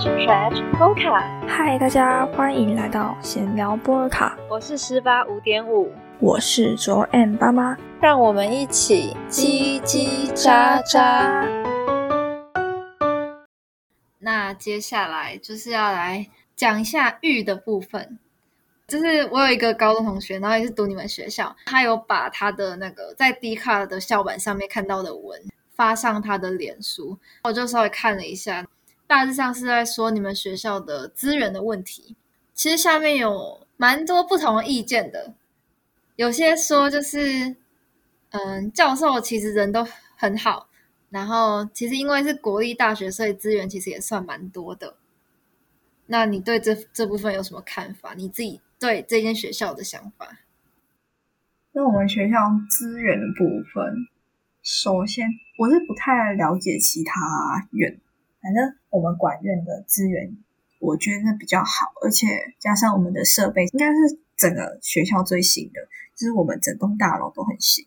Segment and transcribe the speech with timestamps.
[0.00, 11.46] Chat Mocha，嗨，大家欢迎来到闲聊波尔卡，我是十八五点五，我是卓 M 爸妈，让我们一起叽叽喳喳。
[14.20, 16.26] 那接下来就是要来
[16.56, 18.18] 讲一下玉的部分。
[18.88, 25.38] 就是我有一个高中同学，然后也是读你们学校，他有把他的那个在 d 卡的校板上面看到的文
[25.76, 28.66] 发上他的脸书，我就稍微看了一下，
[29.10, 32.14] 大致上是在说你们学校的资源的问题。
[32.54, 35.34] 其实下面有蛮多不同的意见的，
[36.14, 37.56] 有些说就是，
[38.30, 39.84] 嗯，教授其实人都
[40.16, 40.68] 很好，
[41.08, 44.94] 然后其实因为是国立大学，所以资源其实也算蛮多的。
[46.06, 48.14] 那你对这这部分有什么看法？
[48.14, 48.60] 你自己？
[48.78, 50.38] 对这间学校的想法，
[51.72, 52.36] 那我们学校
[52.70, 54.06] 资源的部分，
[54.62, 55.26] 首先
[55.58, 57.12] 我是不太了解其他
[57.72, 58.00] 院，
[58.42, 60.36] 反正我们管院的资源，
[60.78, 62.26] 我觉得比较好，而且
[62.58, 65.80] 加上我们的设备，应该是整个学校最新的，
[66.16, 67.84] 就是我们整栋大楼都很新。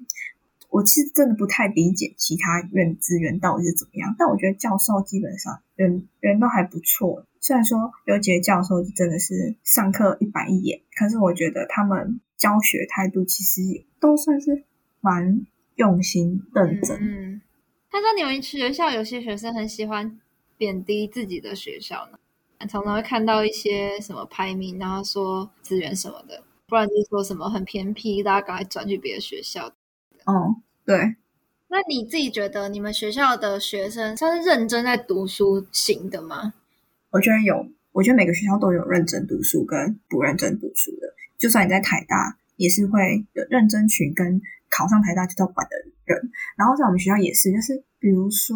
[0.70, 7.26] 我其实真的不太理解其他院资源到底是怎么样，但我觉得教授基本上人人都还不错。
[7.40, 13.62] 虽然说有几个教授真的是上课一板一眼，可是我觉得他们教学态度其实
[14.00, 14.64] 都算是
[15.00, 16.98] 蛮用心认真。
[17.00, 17.42] 嗯，
[17.92, 20.20] 他说你们学校有些学生很喜欢
[20.58, 22.20] 贬低自己的学校呢，
[22.68, 29.68] 常常会看到一些什么排名，然后说资源什么的，不然就是说什么很偏僻，大家赶快转去别的学校。
[30.26, 31.16] 哦，对。
[31.68, 36.54] 那你自己觉得你们学校的学生算是认真在读书型的吗？
[37.10, 41.14] 我觉得有，我觉得每个学校都有认真读书跟不认真读书的。
[41.40, 44.40] 就算你在台大，也是会有认真群跟
[44.72, 45.76] 考上台大就到管的
[46.06, 46.32] 人。
[46.56, 48.56] 然后在我们学校也是，就是比如说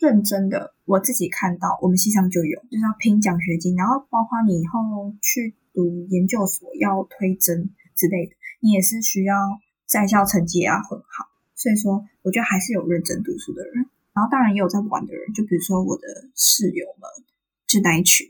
[0.00, 9.36] 认真的，我自己看到我们系上就有，就是要拼奖学金，然后包括你以后去读研究所要推甄之类的，你也是需要
[9.84, 11.28] 在校成绩也要很好。
[11.54, 13.84] 所以说，我觉得还是有认真读书的人。
[14.14, 17.04] 然后当然也有在玩的人，就比如说我的室友们。
[17.66, 18.28] 就那一群，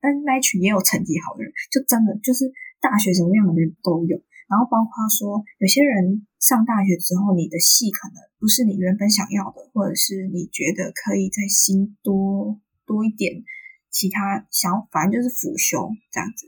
[0.00, 2.50] 但那一群也有成绩好的人，就真的就是
[2.80, 4.16] 大学什么样的人都有。
[4.48, 13.44] 然后包括说，有些人上大学之后，你的系可能不是你原本想要的，或者是你觉得可以在新多多一点
[13.90, 16.46] 其他想，反正就是辅修这样子，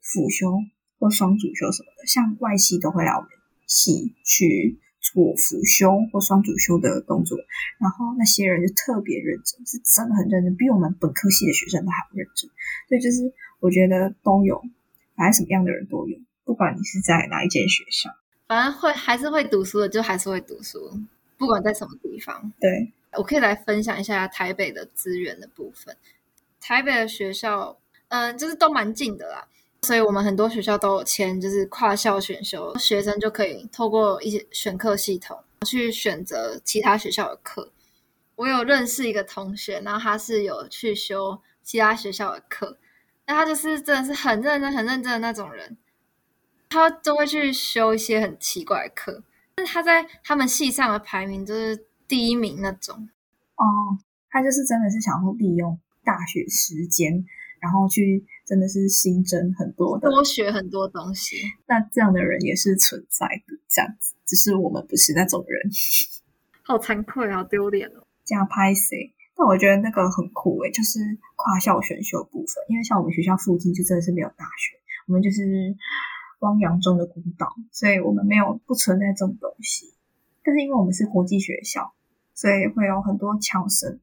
[0.00, 0.58] 辅修
[0.98, 3.30] 或双主修什么的，像外系都会来我们
[3.66, 4.80] 系去。
[5.14, 7.38] 做辅修或双主修的动作，
[7.78, 12.50] 然后那些人就特别认真，是真的很认真，比我们本科系的学生都还认真。
[12.88, 14.60] 所以就是我觉得都有，
[15.14, 18.08] 反正什么样的人都有，不管你是在哪一间学校，
[18.46, 20.90] 反正会还是会读书的，就还是会读书，
[21.36, 22.52] 不管在什么地方。
[22.60, 25.94] 对，我可以来分享一下台北的资源的部分。
[26.60, 27.76] 台北的学校，
[28.08, 29.48] 嗯，就是都蛮近的啦。
[29.82, 37.72] 所以我们很多学校都有签，就是跨校选修，学生就可以透过一些选课系统去选择其他学校的课。
[38.36, 42.78] 我有认识一个同学，然后他是有去修其他学校的课，
[43.26, 45.76] 那他就是真的是很认真、很认真的那种人，
[46.68, 49.22] 他都会去修一些很奇怪的课，
[49.54, 53.08] 但是他在他们系上的排名就是第一名那种。
[53.56, 53.64] 哦，
[54.30, 57.24] 他就是真的是想要利用大学时间。
[57.58, 61.38] 然后去真的是新增很多的，多学很多东西。
[61.66, 65.70] 那这样的人也是存在的，这样子，只是我们不是那种人。
[66.62, 68.06] 好惭愧，好丢脸哦。
[68.24, 69.10] 加拍谁？
[69.34, 71.00] 但我觉得那个很酷诶，就是
[71.34, 72.62] 跨校选修部分。
[72.68, 74.76] 因为像我们学校附近就真的是没有大学，
[75.08, 75.74] 我们就是
[76.40, 79.92] 汪洋中的孤岛，所以我们没有不存在这种东西。
[80.42, 81.92] 但是因为我们是国际学校，
[82.34, 84.00] 所以会有很多侨生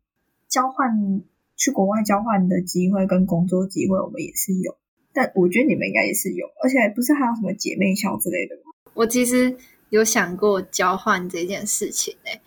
[0.48, 1.24] 交换。
[1.56, 4.76] 去国外交换的机会跟工作机会，我们也是有，
[5.14, 8.74] 但我觉得你们应该也是有，而且不是还有什么姐妹校之类的吗？
[8.96, 9.56] 我其实
[9.90, 12.42] 有想过交换这件事情诶，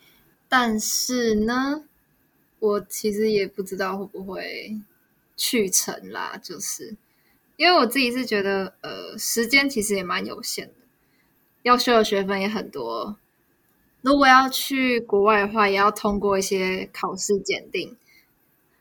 [0.49, 1.85] 但是呢，
[2.59, 4.77] 我其实也不知道会不会
[5.37, 6.97] 去成啦，就是
[7.57, 10.73] 因为我自己是觉得，呃，时间其实也蛮有限的，
[11.63, 13.17] 要修的学分也很多，
[14.01, 17.97] 如果要去国外的话，也要通过一些考试检定。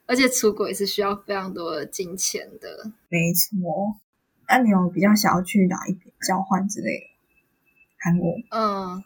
[0.08, 3.98] 而且出国也是需要非常多的金钱的，没错。
[4.46, 7.06] 那你有比较想要去哪一边交换之类的？
[7.98, 8.32] 韩国。
[8.50, 9.02] 嗯。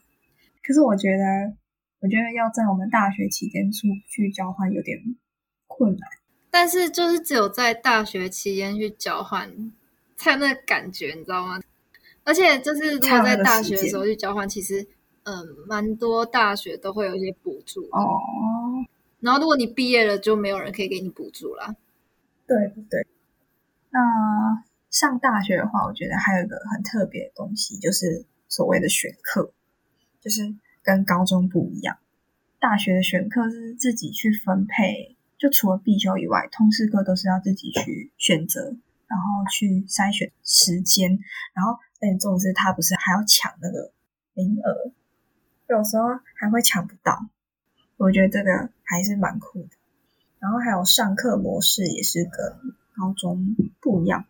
[0.62, 1.56] 可是我觉得，
[2.00, 5.16] 我觉得要在我们大学期间出去交换有点
[5.66, 6.10] 困难。
[6.50, 9.72] 但是就是只有在大学期间去交换，
[10.16, 11.60] 才有那个感觉，你知道吗？
[12.24, 14.86] 而且就是如果在大学的时候去交换，其实
[15.22, 18.20] 嗯，蛮多大学都会有一些补助哦。
[19.20, 21.76] 然后，如果你毕业了，就没有人可以给你补助了。
[22.46, 23.06] 对不对？
[23.90, 24.00] 那
[24.90, 29.52] 上大学的话，我觉得还有一个很特别的东西，就是所谓的选课，
[30.20, 31.98] 就是跟高中不一样。
[32.58, 38.76] 大学的选课是自己去分配，就除了必修以外，通识课都是要自己去选择，
[39.06, 41.18] 然后去筛选时间，
[41.54, 43.90] 然后更重是他不是还要抢那个
[44.34, 44.92] 名额，
[45.66, 46.04] 有时候
[46.34, 47.26] 还会抢不到。
[47.96, 49.70] 我觉得这个还是蛮酷的。
[50.38, 54.26] 然后还有上课模式也是跟高中不一样，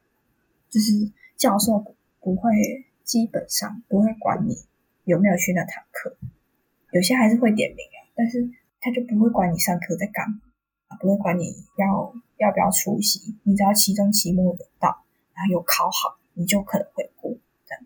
[0.68, 2.52] 就是教授不会
[3.02, 4.56] 基本上不会管你
[5.04, 6.16] 有没有去那堂课，
[6.92, 7.98] 有些还是会点名啊。
[8.14, 8.48] 但是
[8.80, 10.40] 他就不会管你上课在干嘛，
[10.98, 15.04] 不会管你要要不要出席，你只要期中、期末的到，
[15.34, 17.30] 然后有考好，你就可能会过
[17.66, 17.84] 这样。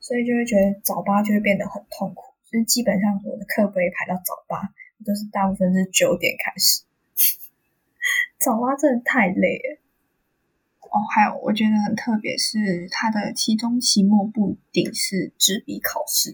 [0.00, 4.72] 所以就会觉得早八就会变得很痛苦，就是基本上我的课不会排到早八，
[5.04, 6.82] 都是大部分是九点开始。
[8.38, 9.80] 早八真的太累了。
[10.80, 16.30] 哦，还有我觉得很特别，是它的期中、期末不一定是纸笔考试，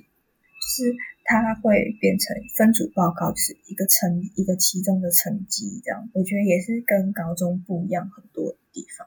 [0.61, 0.94] 是。
[1.40, 9.06] 它会变成分组报告，是一个成一个其中的成绩，这样我觉得也是跟高中不一样很多地方。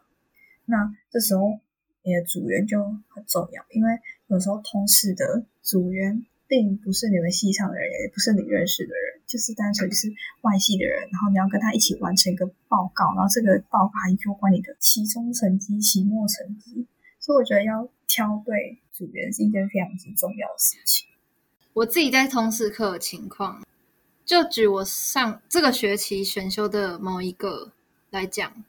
[0.65, 1.59] 那这时候
[2.03, 3.91] 你的组员就很重要，因为
[4.27, 10.07] 有时候通识的组员并不是你们系上的人，也不是你认识的人，就是单纯是
[10.41, 16.87] 外系的人，然后你要跟他一起完成一个报告，然后这个报告还有关你的期中成绩、期末成绩，
[17.19, 21.07] 所以我觉得要挑对组员是一件非常之重要的事情。
[21.75, 23.61] 我自己在通识课的情况，
[24.23, 27.73] 就举我上这个学期选修的某一个
[28.11, 28.63] 来讲，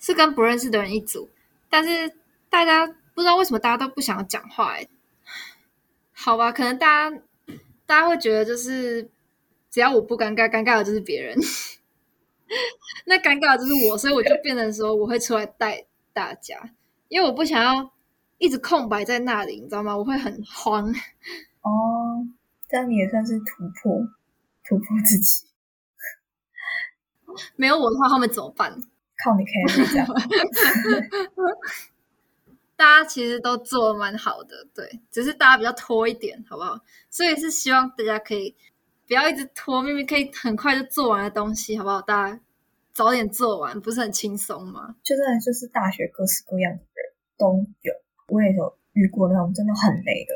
[0.00, 1.30] 是跟不认识的人一组，
[1.68, 2.12] 但是
[2.48, 2.84] 大家
[3.14, 4.88] 不知道为什么大家都不想要讲话，哎，
[6.12, 7.16] 好吧，可能大家
[7.86, 9.08] 大家会觉得就是
[9.70, 11.38] 只要我不尴尬，尴尬的就是别人，
[13.06, 16.72] 那尴尬的就是我，所以我就变成说我会出来带大家，
[17.06, 17.92] 因为我不想要
[18.38, 19.96] 一直空白在那里，你知道吗？
[19.96, 20.92] 我会很慌。
[21.62, 22.26] 哦，
[22.68, 24.00] 这样你也算是突破，
[24.64, 25.46] 突破自己。
[27.56, 28.72] 没有我的话，他们怎么办？
[29.22, 30.06] 靠你可以这样。
[32.76, 36.80] 大家其实都做的蛮好的，对，只是大家比较拖一点，好不好？
[37.10, 38.56] 所以是希望大家可以
[39.06, 42.00] 不要一直拖，明明可以很快就做完的东西，好不好？
[42.00, 42.40] 大家
[42.94, 44.96] 早点做完，不是很轻松吗？
[45.04, 47.92] 就真的就是大学各式各样的人都有，
[48.28, 50.32] 我也有遇过那种真的很累的。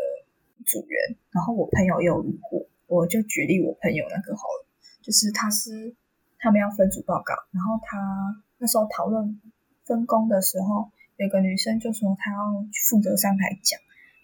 [0.67, 4.67] 组员，然后我朋友也有遇过，我就举例我朋友那个好了，
[5.03, 5.95] 就是他是
[6.39, 9.41] 他们要分组报告，然后他那时候讨论
[9.85, 13.81] 分工的时候，有个女生就说她要负责上台讲，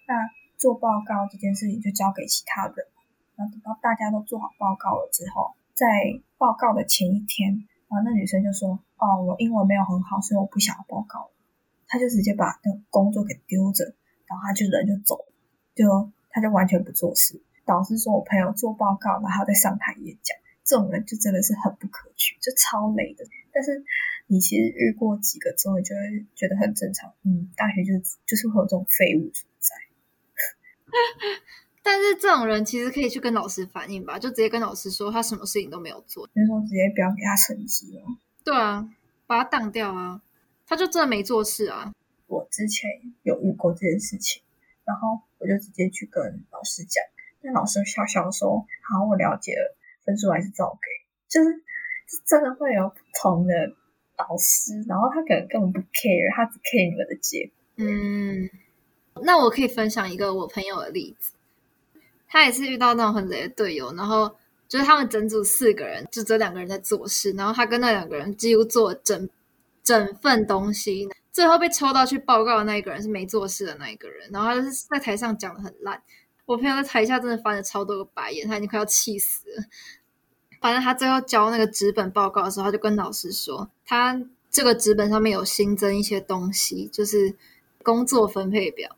[0.06, 0.14] 那
[0.56, 2.76] 做报告这件事情就交给其他人，
[3.37, 5.87] 然后等到大家都做好报告了之后，在
[6.37, 11.31] 报告的前一天，然后那女生就说，哦，我英文没有很好，所以我不想要报告，
[11.88, 13.84] 她就直接把那工作给丢着，
[14.26, 15.25] 然后她就人就走，
[15.75, 16.10] 就。
[16.30, 23.24] 他就完全不做事，导师说我朋友做报告，然后在上台演讲，这种人就真的是很不可取，就超累的。
[23.52, 23.84] 但是
[24.26, 27.12] 你其实遇过几个之后，你就会觉得很正常。
[27.24, 29.74] 嗯，大学就是就是会有这种废物存在。
[31.82, 38.02] 但是这种人其实可以去跟老师反映吧，就直接跟老师说他什么事情都没有做，就说直接不要给他成绩了。
[38.44, 38.88] 对啊，
[39.26, 40.22] 把他当掉啊，
[40.66, 41.92] 他就真的没做事啊。
[42.26, 42.88] 我之前
[43.22, 44.42] 有遇过这件事情。
[44.84, 47.02] 然后我就直接去跟老师讲，
[47.40, 50.88] 那老师笑笑说：“好，我了解了，分数还是照给。”
[51.28, 51.62] 就是
[52.26, 53.54] 真的会有不同的
[54.18, 57.54] 老师，然后他可能根本不 care，他只 care 你们的结果。
[57.76, 58.50] 嗯，
[59.23, 61.32] 那我可以分享一个我朋友的例子，
[62.28, 64.37] 他也是遇到那种很雷的队友，然后
[64.68, 69.30] 就是他们整组四个人，就这两个人在做事，然后他跟那两个人几乎做整
[69.82, 71.09] 整份东西。
[71.32, 76.02] 最后被抽到去报告的那一个人是没做事的那一个人，然后他就是在台上讲的很烂。
[76.44, 79.64] 我朋友在台下真的翻了超多个白眼，他已经快要气死了。
[80.60, 84.20] 反正他最后交那个纸本报告的时候，他就跟老师说，他
[84.50, 87.37] 这个纸本上面有新增一些东西，就是
[87.84, 88.96] 工作分配表。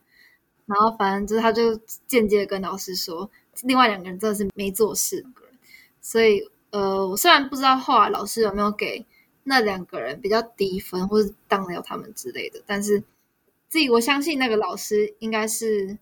[0.65, 3.31] 然后反正就是他就间接的跟老师说，
[3.65, 5.27] 另外两个人真的是没做事。
[6.01, 9.05] 所以呃，我虽然不知道后来老师有没有给。
[9.45, 13.01] 那两个人比较低分，或者当了他们之类的，但是
[13.69, 15.99] 自己我相信那个老师应该是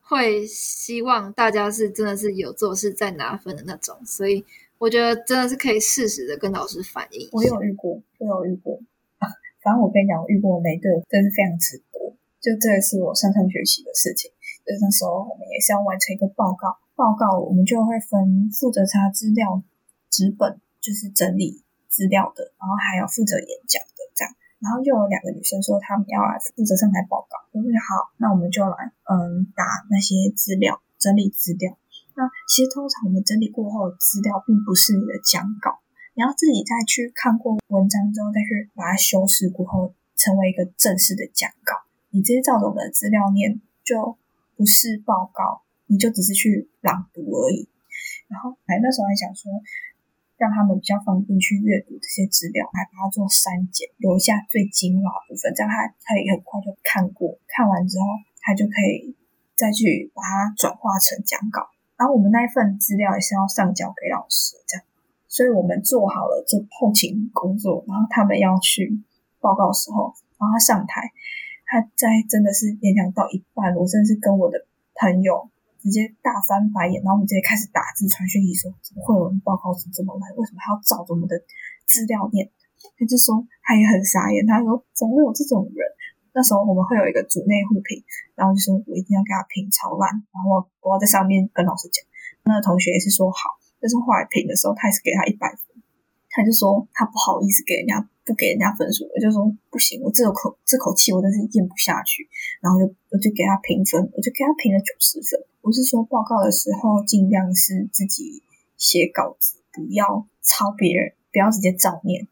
[0.00, 4.44] 会希望大家是真的是有做事在拿分的那种，所以
[4.78, 7.28] 我觉得真的是可以适时的跟老师反映。
[7.32, 8.78] 我有遇过，我有遇过
[9.18, 9.26] 啊。
[9.62, 12.14] 反正我跟你讲，我遇过每对真是非常直播。
[12.40, 14.30] 就这个是我上上学期的事情，
[14.66, 19.62] 就是那时候我们也是要完成一个报告，报告我们就会分负责查资料、
[20.10, 21.63] 纸本，就是整理。
[21.94, 31.78] 资料的，然后还有负责演讲的这样，然后又有两个女生说她们要来负责上台报告，我说好，那我们就来嗯打那些资料，整理资料。
[32.18, 35.78] 那其实通常我们整理过后的资料并不是你的讲稿，
[36.18, 41.86] 你要自己再去看过文章之后再去把它修饰过后，成为一个正式的讲稿。
[42.10, 44.18] 你直接照着我们的资料念，就
[44.56, 47.68] 不是报告，你就只是去朗读而已。
[48.26, 49.62] 然后哎，那时候还想说。
[50.36, 58.04] 让他们比较方便去阅读这些资料，还把它做删减，留下最精华部分，这样他他也很快就看过，看完之后
[58.42, 59.14] 他就可以
[59.54, 61.70] 再去把它转化成讲稿。
[61.96, 64.84] 然后我们那一份资料也是要上交给老师，这样，
[65.28, 69.00] 所以我们做好了这后勤工作，然后他们要去
[69.38, 71.12] 报告的时候，然后他上台，
[71.64, 75.48] 他在真的是演讲到一半，我真的是跟我的朋友。
[75.84, 80.32] 直接大翻白眼，然后我们直接开始打字传讯息说：“怎么会有人报告是这么烂？
[80.32, 81.36] 为什么还要照着我们的
[81.84, 82.48] 资料念？”
[82.96, 85.84] 他就说他也很傻眼，他说：“怎么会有这种人？”
[86.32, 88.00] 那时候我们会有一个组内互评，
[88.34, 92.00] 然后就说我一定要给他评超烂，然后我要在上面跟老师讲。
[92.48, 95.76] 那个同学也是说好，但是后来评的时候，他也是给他一百分，
[96.32, 98.08] 他就说他不好意思给人家。
[98.24, 102.28] 不给人家分数，我就说不行，我这口这口气我真是咽不下去，
[102.60, 105.44] 然后就我就给他评分，我就给他评了九十分。
[105.60, 108.42] 我是说报告的时候尽量是自己
[108.76, 112.26] 写稿子，不要抄别人，不要直接照念，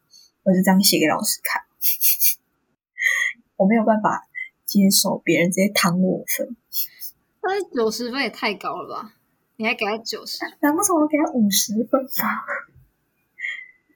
[0.45, 1.63] 我就这样写给老师看。
[3.57, 4.27] 我没有办法
[4.65, 6.57] 接受别人直接躺我分，
[7.41, 9.15] 但是九十分也太高了吧？
[9.57, 10.39] 你还给他九十？
[10.61, 12.45] 难不成我给他五十分吧？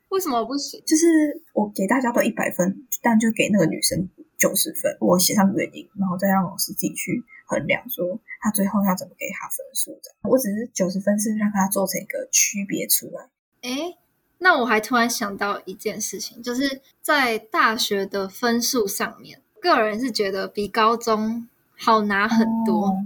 [0.09, 0.83] 为什么不行？
[0.87, 1.07] 就是
[1.53, 4.09] 我给大家都一百分，但就给那个女生
[4.39, 4.97] 九十分。
[5.01, 10.15] 我写上原因，然后再让老师自己去衡量，说他最后要怎么给他分数的。
[10.23, 13.29] 我只是九十分是让他做成一个区别出来。
[13.63, 13.97] 哎，
[14.39, 23.05] 那我还突然想到一件事情，就是在大学的分数上面，个人是觉得比高中好拿很多。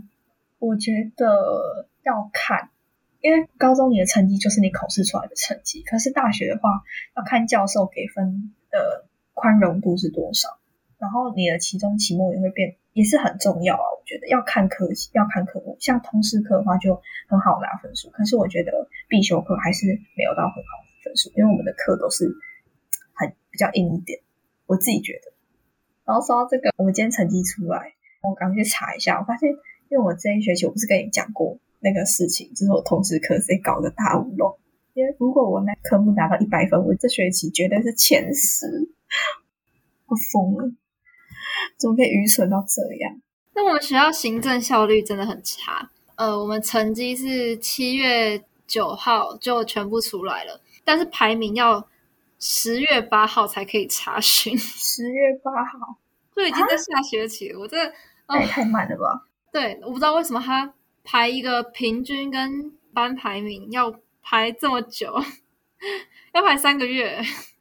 [0.59, 2.69] 我觉得要看。
[3.21, 6.83] 因为高中你的成绩就是你考试出来的成绩，可是大学的话
[7.17, 10.59] 要看教授给分的宽容度是多少，
[10.99, 13.85] 然后你的期中、期末也会变，也是很重要啊。
[13.99, 19.87] 我觉得要看科，要看科目，像通识课的话就很好拿分数，可是我觉得必修课还是
[20.17, 22.25] 没有到很好的分数，因为我们的课都是
[23.13, 24.21] 很比较硬一点，
[24.67, 25.33] 我自己觉得。
[26.07, 29.51] 然后说到这个，我们今天成绩出来，我刚去查一下，我发现，
[29.91, 31.59] 因为我这一学期我不是跟你讲过。
[31.81, 34.59] 那个事情就是我同时科直接搞个大乌龙，
[34.95, 38.67] 因为如果我那科目拿到一百分，我这学期绝对是前十，
[40.07, 40.73] 我疯了，
[41.79, 43.21] 怎么可以愚蠢到这样？
[43.55, 45.91] 那我们学校行政效率真的很差。
[46.17, 51.89] 呃，我们成绩是七月九号就全部出来了，但是排名要
[52.39, 54.57] 十月八号才可以查询。
[54.59, 55.97] 十月八号
[56.37, 57.77] 就已经在下学期了，我这
[58.39, 59.27] 也太慢了吧？
[59.51, 60.75] 对，我不知道为什么他。
[61.05, 65.15] 排一个平均跟班排名要排这么久，
[66.35, 67.21] 要排三个月。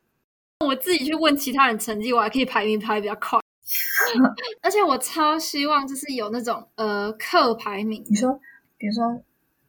[0.65, 3.39] 我自己去问其他人成绩，我还可以排名排比较快。
[4.61, 8.39] 而且我超希望就是有那种呃课排名，你说
[8.77, 9.23] 比如说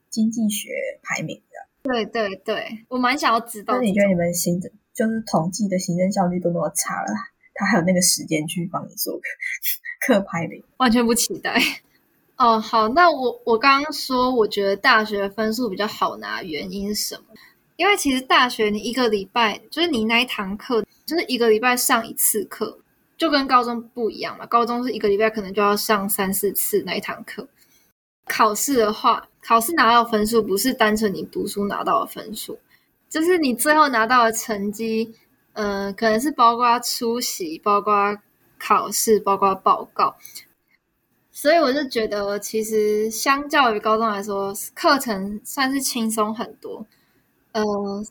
[0.08, 0.70] 经济学
[1.02, 3.74] 排名的，对对对，我蛮想要知道。
[3.74, 7.08] 那你觉得你们行政就是统计的行政效率都那么差了，
[7.54, 9.20] 他还有那个时间去帮你做
[10.00, 10.64] 课排名？
[10.78, 11.60] 完全不期待。
[12.40, 17.34] 哦，好，那我我刚刚说，我觉得大学分数比较好拿，原因是什么？
[17.76, 22.78] 因为其实大学你一个礼拜就是你那一堂课，就是一个礼拜上一次课，
[23.18, 24.46] 就跟高中不一样嘛。
[24.46, 27.46] 高中是一个礼拜可能就要上三四次那一堂课。
[28.24, 32.58] 考试的话，考试拿到分数不是单纯你读书拿到的分数，
[33.10, 35.14] 就是你最后拿到的成绩，
[35.52, 38.16] 嗯，可能是包括出席、包括
[38.58, 40.16] 考试、包括报告。
[41.32, 46.84] 所以我就觉得，其实相较于高中来说，课程算是轻松很多。
[47.52, 47.64] 呃，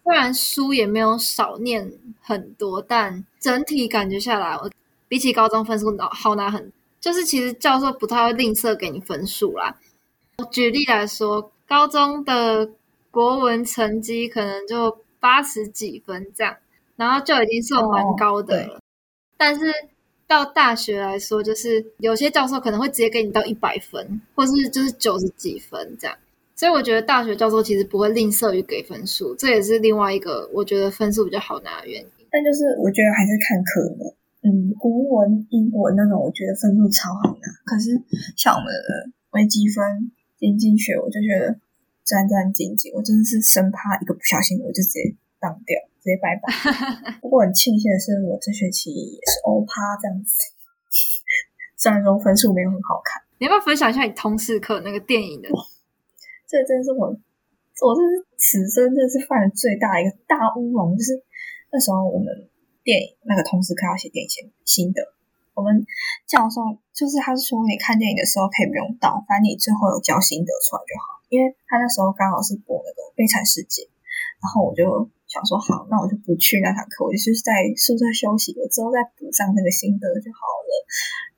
[0.04, 4.70] 虽然书也没有少念很多，但整体感觉下来，我
[5.08, 6.72] 比起高中分数好好拿很。
[7.00, 9.78] 就是其实教授不太会吝啬给你分数啦。
[10.52, 12.70] 举例来说，高中的
[13.12, 16.58] 国文成绩可能就八十几分这样，
[16.98, 18.80] 然后就已经算蛮高的了。
[19.38, 19.74] 但是
[20.30, 26.16] 到大学来说，就是有些教授可能会直接给你到一百分，或是就是九十几分这样。
[26.56, 32.08] 所以我觉得大学教授其实不会吝啬于给分数，这也是另外一个我觉得分数比较好拿的原因。
[32.30, 37.48] 但就是我觉得还是看科目，嗯，国文、英文那种，我觉得分数超好拿。
[37.66, 38.00] 可是
[38.38, 41.58] 像我们的微积分、经济学，我就觉得
[42.06, 45.89] 战战兢兢，我真的是生怕一个不小心我就直接当掉。
[46.00, 46.48] 直接拜拜。
[47.22, 50.34] 不过很庆幸的是，我这学期也是欧趴这样子，
[51.78, 53.22] 虽然说分数没有很好看。
[53.38, 55.50] 你要不要分享一下你通识课那个电影的？
[56.48, 61.24] 这真的是我，我这是此生真的是犯了最大的一个大乌龙，就是
[61.72, 62.28] 那时候我们
[62.84, 65.14] 电影那个通识课要写电影心心得，
[65.54, 65.86] 我们
[66.28, 66.60] 教授
[66.92, 71.20] 就是他是说你看电影的时候可以不用倒，反正你最后有交心得出来就好。
[71.30, 73.84] 因为他那时候刚好是播那个《悲惨世界》，
[74.42, 80.72] 然后我就想说好，那我就不去那堂课，我就是在宿舍休息了之后再补上那个心得就好了。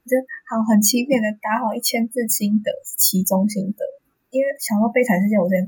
[0.08, 0.16] 就
[0.48, 3.84] 好很欺骗的打好一千字心得，其中心得。
[4.32, 5.60] 因为想说《悲惨世界》，我在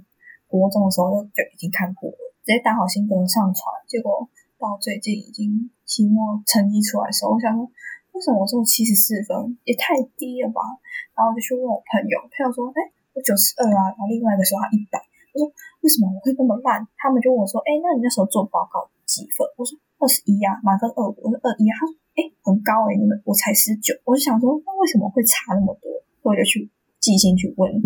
[0.48, 3.62] 国中的时候就就已经看过了，直接打好心得上传。
[3.86, 4.28] 结果
[4.58, 7.68] 到最近已经期末成绩出来的时候，我想说
[8.16, 10.64] 为什么我只有七十四分，也太低了吧？
[11.12, 12.96] 然后我就去问我朋友，朋友说，哎。
[13.14, 14.98] 我九十二啊，然后另外一个说他一百，
[15.34, 16.86] 我说为什么我会那么烂？
[16.96, 19.42] 他们就问我说，哎，那你那时候做报告几分？
[19.58, 21.74] 我说二十一啊，满分二五，我说二一啊。
[21.76, 25.90] 他说，哎，很高哎，你们我才十九，我就想说，那为什么会差那么多？
[26.22, 27.82] 我就去寄信去问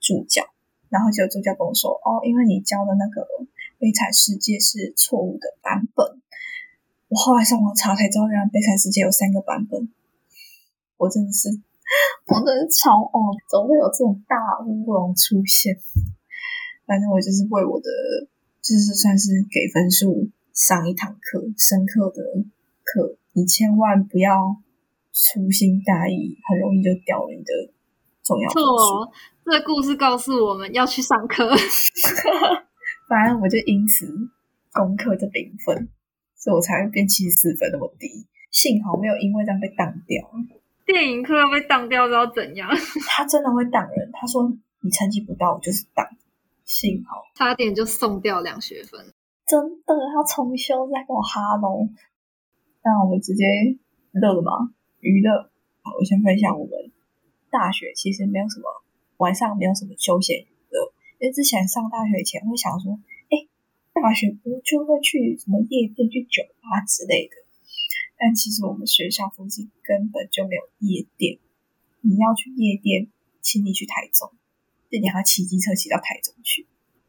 [0.00, 0.42] 助教，
[0.88, 3.28] 然后就助教跟我说，哦，因为你教的那个
[3.78, 6.20] 悲惨世界是错误的版本。
[7.08, 9.92] 我后来上网查才知道，原来悲惨世界有三个版本。
[10.96, 11.60] 我真的是。
[12.26, 15.78] 我真是超哦，怎么会有这种大乌龙出现？
[16.86, 17.90] 反正我就是为我的，
[18.62, 22.22] 就是算是给分数上一堂课，深刻的
[22.84, 23.18] 课。
[23.32, 24.56] 你千万不要
[25.12, 27.52] 粗心大意，很容易就掉了你的
[28.22, 29.12] 重要分数。
[29.44, 31.50] 这个故事告诉我们要去上课。
[33.08, 34.06] 反正我就因此
[34.72, 35.88] 功课就零分，
[36.34, 38.26] 所以我才会变七十四分那么低。
[38.50, 40.24] 幸好没有因为这样被挡掉。
[40.86, 42.70] 电影课要被挡掉，知道怎样？
[43.08, 44.10] 他真的会挡人。
[44.12, 44.50] 他说
[44.80, 46.06] 你成绩不到，我就是挡。
[46.66, 49.14] 幸好差点就送掉两学分。
[49.46, 51.88] 真的要重修再跟我哈喽。
[52.82, 53.44] 那我们直接
[54.10, 54.74] 乐吗？
[55.00, 55.50] 娱乐。
[55.82, 56.72] 好，我先分享我们
[57.48, 58.64] 大学其实没有什么
[59.18, 62.98] 晚上没有什么休闲娱乐，因为之前上大学前会想说，
[63.30, 63.46] 哎，
[63.94, 67.36] 大学不就会去什么夜店、去酒吧之类的。
[68.18, 71.38] 但其实我们学校附近根本就没有夜店，
[72.00, 73.06] 你要去夜店，
[73.40, 74.32] 请你去台中，
[74.90, 76.66] 就你要骑机车骑到台中去。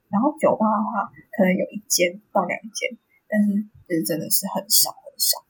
[0.09, 5.43] 然后酒吧的话，可能有一间到两间，但是就是真的是很少很少。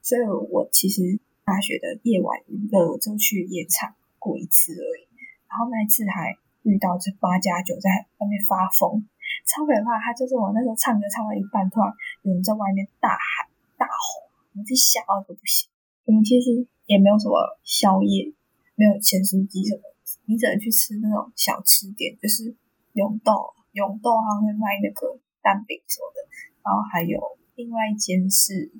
[0.00, 5.04] 所以我其实大学的夜晚娱乐我就去夜场过一次而已。
[5.48, 9.04] 然后那一次还遇到这八加九在外面发疯，
[9.44, 10.00] 超可怕。
[10.00, 14.28] 他就是我那时候唱歌唱到一半，突然有人在外面大喊大吼。
[14.52, 15.68] 我们去小都不行，
[16.06, 18.32] 我们其实也没有什么宵夜，
[18.74, 19.82] 没有咸酥鸡什么，
[20.28, 22.54] 你只能去吃那种小吃店，就是
[22.92, 23.32] 永豆，
[23.72, 26.28] 永豆他会卖那个蛋饼什么的，
[26.62, 27.18] 然后还有
[27.56, 28.70] 另外一间是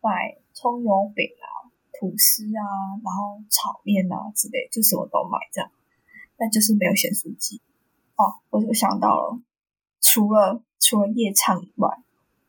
[0.00, 2.62] 卖葱油饼啊、吐司啊，
[3.02, 5.70] 然后炒面啊之类，就什么都卖这样，
[6.36, 7.60] 但就是没有咸酥鸡。
[8.16, 9.40] 哦，我就想到了，
[10.00, 11.88] 除了除了夜唱以外，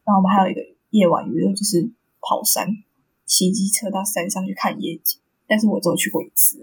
[0.05, 0.61] 然后我们还有一个
[0.91, 1.91] 夜晚娱乐，就是。
[2.25, 2.69] 跑山，
[3.25, 6.57] 骑机车到山上去看夜景，但是我只有去过一次，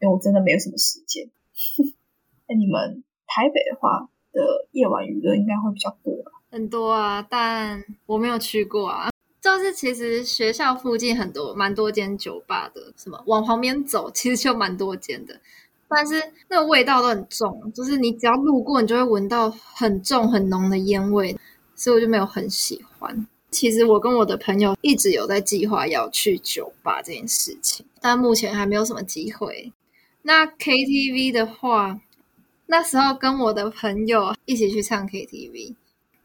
[0.00, 1.28] 因为我真的没有什么时间。
[2.48, 6.32] 那你们台北的话的夜晚娱乐应该会比较多吧？
[6.50, 9.10] 很多啊，但我没有去过啊。
[9.40, 15.40] 就是其实学校附近很多蛮多间酒吧的，什么往旁边走，其实就蛮多间的，
[15.88, 21.38] 但是那个味道都很重，就是你只要路过，你就会闻到很重很浓的烟味，
[21.74, 23.26] 所以我就没有很喜欢。
[23.50, 29.72] 其实我跟我的朋友一直有在计划要去酒吧这件事情，但目前还没有什么机会。
[30.22, 32.00] 那 KTV 的话，
[32.66, 35.74] 那时候跟我的朋友一起去唱 KTV，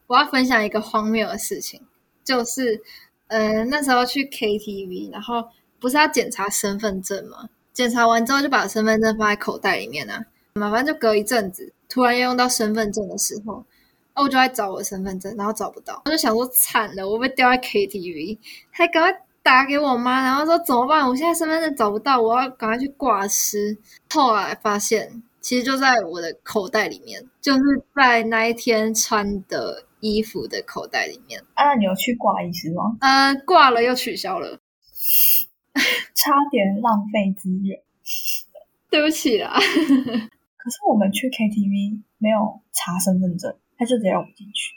[0.08, 1.82] 我要分享一个荒谬的事情，
[2.24, 2.82] 就是，
[3.28, 5.48] 呃，那时候去 KTV，然后
[5.80, 7.50] 不是要检查身份证吗？
[7.72, 13.64] 检查完之后就把身份证放在口袋里面啊，麻烦就隔一阵子，突然要用到身份证的时候。
[14.16, 18.38] 我就在找我身份证，然后找不到，我就想说惨了，我被丢在 KTV，
[18.70, 21.08] 还赶快打给我妈，然后说怎么办？
[21.08, 23.78] 我现在身份证找不到，我要赶快去挂失。
[24.10, 27.60] 后来发现，其实就在我的口袋里面，就是
[27.94, 31.44] 在那一天穿的衣服的口袋里面。
[31.56, 32.98] 啊，你有去挂一次吗？
[33.02, 34.60] 呃，挂了又取消了，
[36.16, 37.82] 差点浪费资源，
[38.90, 39.60] 对不起啦。
[40.58, 43.54] 可是我们去 KTV 没有查身份证。
[43.76, 44.72] 他就直接让我们进去，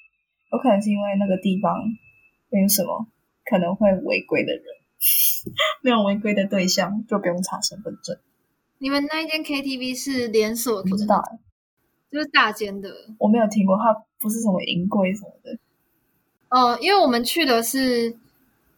[0.51, 1.85] 有可能是因为那个地方
[2.49, 3.07] 没有什么
[3.51, 4.65] 可能会违规的人，
[5.83, 8.19] 没有违规的对象就不用查身份证。
[8.79, 10.83] 你们那一间 KTV 是连锁？
[10.83, 11.23] 不知道，
[12.11, 12.91] 就是大间的。
[13.19, 15.59] 我没有听过，它不是什么银柜什么的。
[16.51, 18.17] 哦，因为我们去的是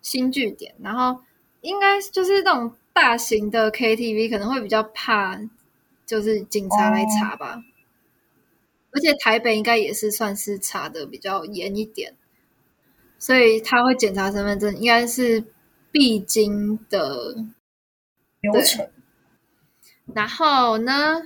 [0.01, 1.21] 新据点，然后
[1.63, 5.41] 应该就是那种大型的 KTV 可能会比较怕，
[6.07, 7.63] 就是警察来查吧。
[8.91, 12.15] 而且台北应该也是算是查的比较严一点，
[13.19, 15.45] 所以他会检查身份证，应该是
[15.91, 17.35] 必经的
[18.41, 18.89] 流程。
[20.15, 21.23] 然后呢，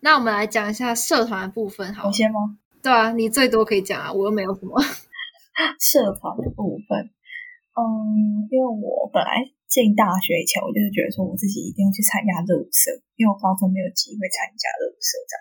[0.00, 2.58] 那我们来讲一下社团的部分，好，我先吗？
[2.82, 4.80] 对啊，你最多可以讲啊，我又没有什么。
[5.78, 7.10] 社团的部分，
[7.76, 12.88] 嗯，因为我本来进大学以前，我就是觉得说我自己一定要去参加热舞社，
[13.20, 15.40] 因为我高中没有机会参加热舞社，这样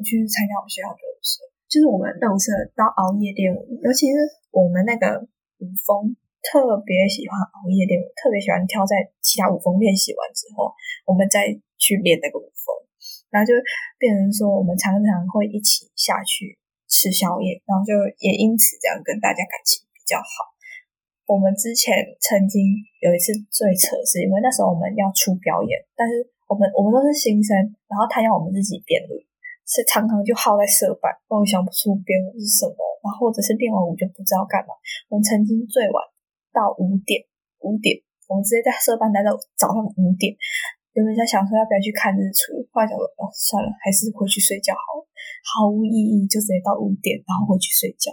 [0.00, 4.12] 我去参加我们学校热舞社，就是我们热舞社到熬夜练舞，尤其是
[4.52, 5.24] 我们那个
[5.64, 6.12] 舞风
[6.44, 10.68] 特别喜欢熬夜练舞，特别喜欢挑在其他舞风练习完之后，
[11.08, 11.48] 我们再
[11.80, 12.76] 去练那个舞风，
[13.32, 13.56] 然后就
[13.96, 16.60] 变成说我们常常会一起下去。
[16.92, 20.52] 吃宵夜，然后就也因此这样跟大家感情比较好。
[21.24, 21.88] 我们之前
[22.20, 22.60] 曾经
[23.00, 27.56] 有一次最扯，是因为那时候我们要出表演，但是我们我们都是新生，
[27.88, 29.16] 然后他要我们自己编舞，
[29.66, 34.74] 是常常就耗在社办，我想不出编舞是什么，然后或者是练完舞就不知道干嘛。
[35.08, 35.98] 我们曾经最晚
[36.52, 37.24] 到五点，
[37.60, 40.34] 五点，我们直接在社办待到早上五点。
[40.92, 42.52] 原本在想说要不要去看日出？
[42.68, 45.08] 后来想说哦，算了，还是回去睡觉好了，
[45.40, 48.12] 毫无意义，就直接到五点，然后回去睡觉。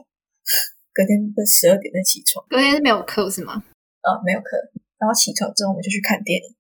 [0.96, 2.40] 隔天的十二点再起床。
[2.48, 3.60] 隔天是没有课是吗？
[4.00, 4.56] 呃，没有课。
[4.96, 6.56] 然后起床之后我们就去看电影。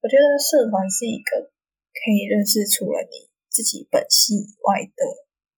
[0.00, 1.52] 我觉得社团是一个
[1.92, 3.27] 可以认识除了你
[3.58, 5.02] 自己本系以外的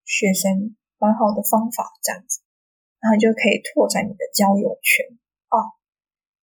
[0.08, 2.40] 学生蛮好的方法，这样子，
[2.96, 5.04] 然后就可以拓展你的交友圈
[5.52, 5.76] 哦。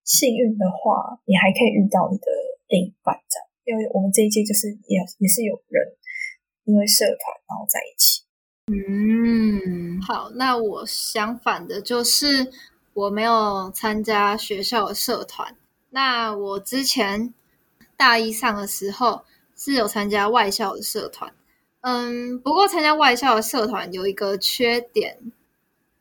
[0.05, 2.27] 幸运的话，你还可以遇到你的。
[2.69, 5.97] 另一半这样，因为我们这一届就是也也是有人
[6.65, 7.17] 因为社团
[7.47, 8.25] 然后在一起。
[8.67, 12.51] 嗯，好，那我相反的就是
[12.93, 15.57] 我没有参加学校的社团。
[15.91, 17.33] 那我之前
[17.97, 21.33] 大一上的时候是有参加外校的社团。
[21.89, 25.19] 嗯，不过参加外校的社团有一个缺点，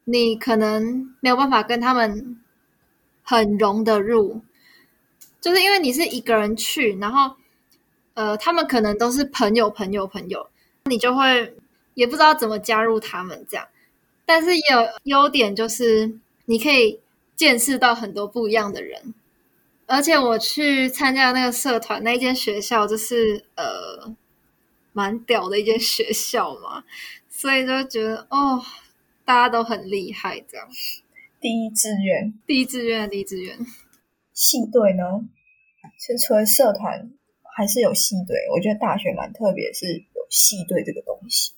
[0.05, 2.41] 你可能没有办法跟他们
[3.21, 4.41] 很融得入。
[5.39, 7.35] 就是因为你是一个人去，然后，
[8.15, 10.49] 呃，他们可能都是朋友、朋友、朋友，
[10.85, 11.55] 你就会
[11.93, 13.67] 也不知道怎么加入他们这样。
[14.25, 16.99] 但是也有优点，就是你可以
[17.35, 19.13] 见识到很多不一样的人。
[19.85, 24.11] 而且我去参加那个社团，那间学校就是呃，
[24.95, 26.85] 蛮屌的一间学校嘛，
[27.29, 28.63] 所以就觉得哦，
[29.25, 30.65] 大家都很厉害，这样。
[31.41, 33.57] 第一志愿，第一志愿，第一志愿，
[34.33, 35.03] 系队呢？
[35.99, 37.11] 其实除了社团，
[37.57, 38.37] 还是有系队。
[38.55, 41.51] 我觉得大学蛮特别，是有系队这个东西。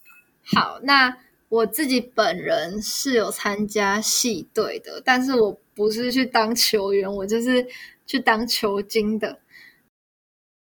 [0.43, 1.15] 好，那
[1.49, 7.67] 我自己本人是有参加系队的，但是我不是去当球员，我就是
[8.07, 9.39] 去当球精的。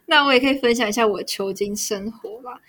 [0.07, 2.61] 那我也可以分享一下我的球精生活吧。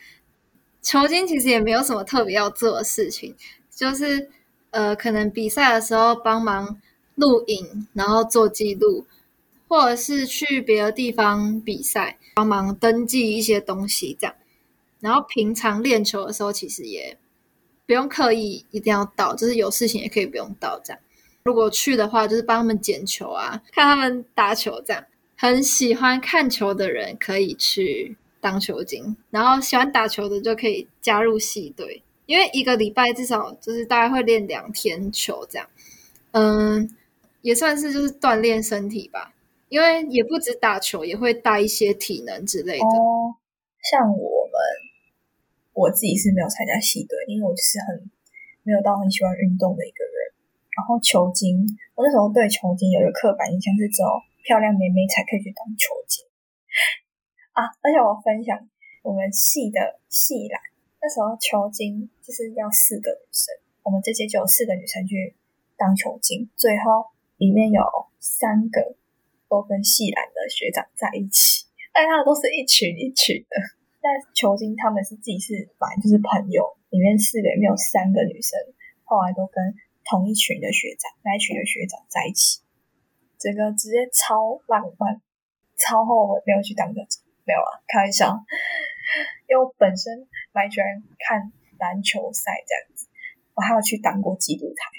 [0.82, 3.34] 球精其实也没有什么特别要做的事情，
[3.74, 4.30] 就是
[4.72, 6.80] 呃，可能比赛的时候帮忙
[7.16, 9.06] 录影，然后做记录。
[9.70, 14.34] 或者是去别的地方比赛，帮忙登记一些东西，这样。
[15.02, 17.18] 然后平常练球的时候，其实也
[17.86, 21.02] 不用刻意一定要到，就是有事情也可以不用到这样。
[21.44, 25.04] 如果去的话，就是帮他们捡球啊，看他们打球这样。
[25.38, 35.70] 很喜欢看球的人可以去当球精，然后喜欢打球的就可以加入系队，因为一个礼拜至少就是大概会练两天球这样。
[36.32, 36.90] 嗯，
[37.42, 39.34] 也算是就是锻炼身体吧。
[39.70, 42.86] 因为也不止打球，也会带一些体能之类的。
[43.92, 44.56] 像我们，
[45.74, 48.10] 我自己是没有参加系队，因为我就是很
[48.64, 50.14] 没有到很喜欢运动的一个人。
[50.72, 54.08] 然后球精，我那时候对球精有一个刻板印象是只有
[54.48, 56.24] 漂亮妹妹才可以去当球精
[57.52, 57.68] 啊。
[57.84, 58.56] 而且我分享
[59.04, 60.56] 我们系的系篮，
[61.04, 63.52] 那时候球精就是要四个女生，
[63.84, 65.36] 我们这届就有四个女生去
[65.76, 67.84] 当球精，最后里面有
[68.24, 68.96] 三个。
[69.50, 73.56] 都跟系篮的学长在一起，但他们都是一群一群的。
[74.04, 78.60] 但球精他们是自己是反正就是朋友，里面四个里面有三个女生，
[79.06, 82.60] 后来都跟同一群的学长，那一群的学长在一起，
[83.40, 85.22] 整个直接超浪漫，
[85.78, 87.02] 超后悔没有去当个
[87.46, 88.44] 没有啊，开玩笑。
[89.48, 93.08] 因为我本身蛮喜欢看篮球赛这样子，
[93.56, 94.90] 我还有去当过记录台，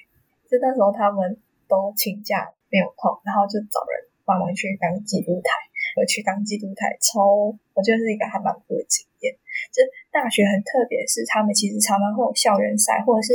[0.48, 4.09] 就那时候他们都请假没有空，然后就找人。
[4.29, 5.57] 帮忙去当记录台，
[5.96, 7.24] 我去当记录台，超
[7.72, 9.33] 我觉得是一个还蛮酷的经验。
[9.72, 9.81] 就
[10.12, 13.33] 大学很特别，是他们其实常常会有校园赛，或者是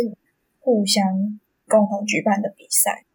[0.59, 1.03] 互相
[1.67, 3.05] 共同举办的比赛。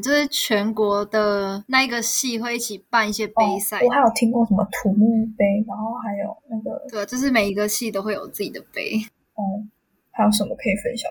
[0.00, 3.80] 就是全国的那一个系会一起办一些杯赛。
[3.82, 8.96] 我还有听过什么土木杯，然后还有那个对，就是每一个系都会有自己的杯。
[9.34, 9.42] 哦，
[10.10, 11.10] 还有什么可以分享？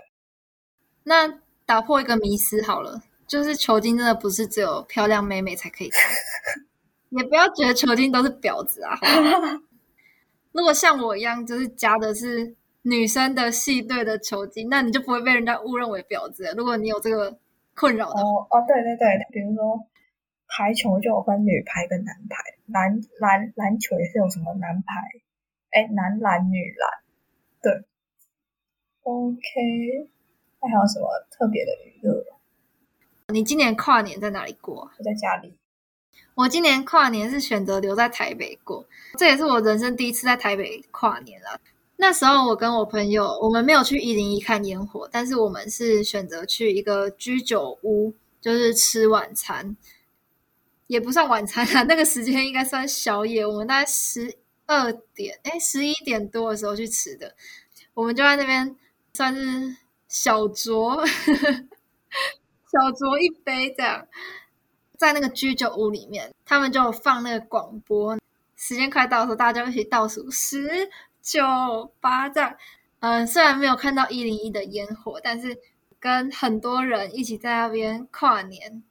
[1.04, 5.98] 那打破一个迷思好了，就是球精真的不是只有漂亮妹妹才可以打，
[7.10, 8.98] 也不要觉得球精都是婊子啊。
[10.52, 16.52] 如果像我一样，就是加的是女生的系队的球精，那你就不会被人家误认为婊子。
[16.58, 17.38] 如果你有这个。
[17.80, 19.88] 困扰的哦哦，对对对，比如说
[20.50, 22.36] 排球就有分女排跟男排，
[22.68, 25.00] 篮篮篮球也是有什么男排，
[25.72, 27.00] 哎，男篮女篮，
[27.62, 27.86] 对
[29.04, 29.40] ，OK，
[30.62, 32.26] 那还有什么特别的娱乐？
[33.30, 34.92] 你今年跨年在哪里过？
[34.98, 35.56] 我在家里。
[36.36, 38.86] 我今年跨年是选择留在台北过，
[39.18, 41.62] 这也是我人生第一次在台北跨年了。
[42.02, 49.76] 那时候我跟我朋友，我们没有去一零一看烟火，但是我们是选择去一个居酒屋，就是吃晚餐，
[50.88, 53.46] 也不算晚餐啊，那个时间应该算宵夜。
[53.46, 54.34] 我们大概十
[54.66, 57.36] 二点，哎，十一点多的时候去吃的，
[57.94, 58.78] 我们就在那边
[59.14, 59.76] 算是
[60.08, 64.08] 小酌，小酌一杯这样，
[64.96, 68.18] 在那个居酒屋里面，他们就放那个广播，
[68.56, 70.90] 时间快到的时候，大家一起倒数十。
[71.22, 72.56] 九八这样，
[73.00, 75.58] 嗯，虽然没有看到一零一的烟火，但是
[76.00, 78.84] 跟很多人一起在那边跨年，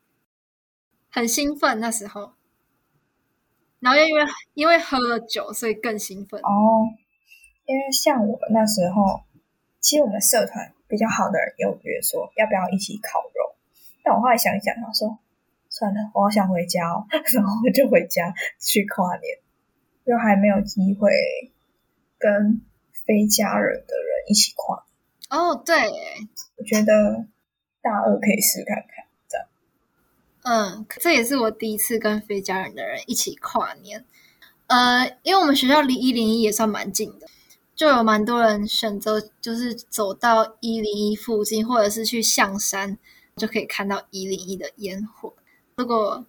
[1.11, 2.33] 很兴奋那时候。
[3.81, 4.23] 然后又因为
[4.55, 6.91] 因为喝了酒，所以更兴奋哦。
[7.65, 9.23] 因为像我那时候，
[9.81, 13.55] 其实我们社团比较好的人有约说要不要一起烤肉，
[14.03, 15.19] 但我后来想一想，想说
[15.69, 19.39] 算了，我好想回家哦， 然后我就回家去跨年，
[20.05, 21.11] 又还没有机会。
[22.19, 22.61] 跟
[23.07, 24.85] 非家人的人一起跨
[25.31, 25.75] 哦，对，
[26.57, 27.27] 我觉得
[27.81, 29.47] 大二可以试看看这样。
[30.43, 34.05] 嗯，这也是我第一次跟非家人的人一起跨年。
[34.67, 37.27] 呃，因为我们学校离一零一也算蛮近的，
[37.75, 42.99] 就有蛮多人选择就是走到一零一附近，或者是去象山，
[43.37, 45.33] 就可以看到一零一的烟火。
[45.77, 46.27] 如果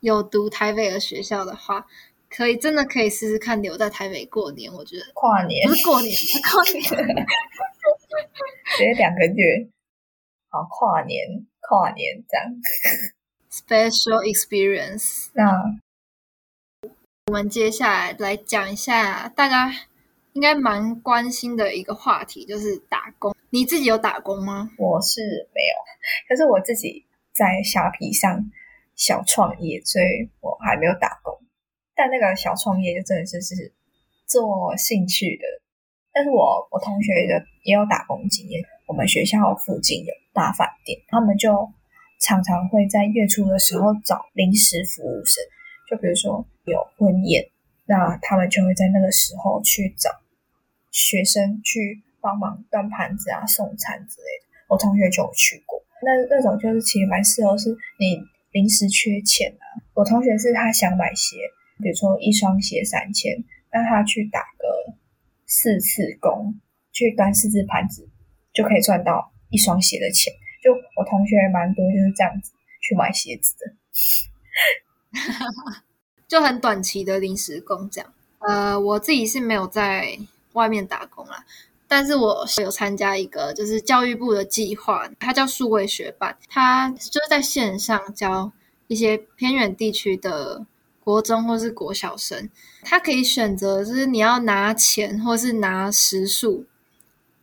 [0.00, 1.86] 有读台北的学校的话。
[2.34, 4.72] 可以，真的可以试试看留在台北过年。
[4.72, 6.10] 我觉得跨年不是过年，
[6.50, 6.82] 跨年
[8.76, 9.68] 直接两个月，
[10.48, 12.46] 好跨年，跨年这样。
[13.50, 15.28] Special experience。
[15.34, 15.78] 那
[17.26, 19.70] 我们接下来来讲一下大家
[20.32, 23.36] 应该蛮关心的一个话题，就是打工。
[23.50, 24.70] 你自己有打工吗？
[24.78, 25.20] 我是
[25.54, 25.74] 没有，
[26.28, 28.50] 可是我自己在虾皮上
[28.96, 31.38] 小创业，所以我还没有打工。
[32.02, 33.72] 但那个小创业就真的是是
[34.26, 35.44] 做兴趣的，
[36.12, 38.60] 但是我我同学的也有打工经验。
[38.88, 41.70] 我们学校附近有大饭店，他们就
[42.20, 45.44] 常常会在月初的时候找临时服务生，
[45.88, 47.48] 就比如说有婚宴，
[47.86, 50.10] 那他们就会在那个时候去找
[50.90, 54.66] 学生去帮忙端盘子啊、送餐之类的。
[54.66, 58.18] 我同学就有去过，那那种就是其实蛮适合是你
[58.50, 59.78] 临时缺钱啊。
[59.94, 61.36] 我同学是他想买鞋。
[61.82, 64.94] 比如说一双鞋三千，那他去打个
[65.46, 66.54] 四次工，
[66.92, 68.08] 去端四只盘子，
[68.54, 70.32] 就可以赚到一双鞋的钱。
[70.62, 73.74] 就我同学蛮多就是这样子去买鞋子的，
[76.28, 78.14] 就很短期的临时工这样。
[78.38, 80.16] 呃，我自己是没有在
[80.52, 81.44] 外面打工啦，
[81.88, 88.52] 但是我有参加一个就是教育部的计划，它叫数位学办，它就是在线上教
[88.86, 90.64] 一些偏远地区的。
[91.04, 92.48] 国中或是国小生，
[92.82, 96.64] 他可以选择，就是你要拿钱或是拿时数。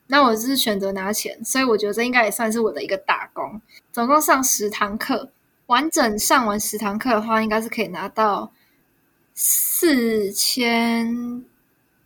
[0.07, 3.61] 那我是选择拿钱，所以我觉得这应该也算是我的一个打工。
[3.91, 5.31] 总共上十堂课，
[5.67, 8.51] 完整上完十堂课的话，应该是可以拿到
[9.33, 11.43] 四千。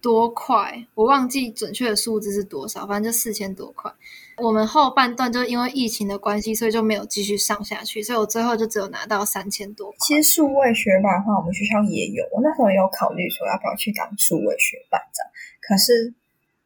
[0.01, 3.89] 多块，我忘记准确的数字是多少，反正就四千多块。
[4.37, 9.93] 我们后半段就因为疫情的关系，所以就没有继续上下去，所以我最后就只有拿到三千多。
[9.99, 15.31] 其实数位学霸的话，我们学校也有，我那时候也有考虑说要不要去当数位学霸这样。
[15.61, 16.13] 可是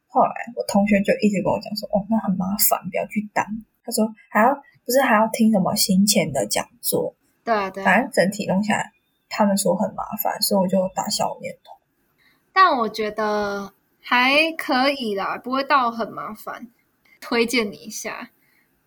[0.08, 3.45] 后来我同学就一直跟我讲说，哦，那很麻烦，不要去当。
[3.84, 7.13] 他说还要不是还要听什么行前的讲座？
[7.43, 7.84] 对啊，对。
[7.84, 8.91] 反正整体弄下来，
[9.30, 11.73] 他们说很麻烦，所以我就打消念头。
[12.53, 16.67] 但我觉得还可以啦，不会到很麻烦。
[17.28, 18.30] 推荐你一下，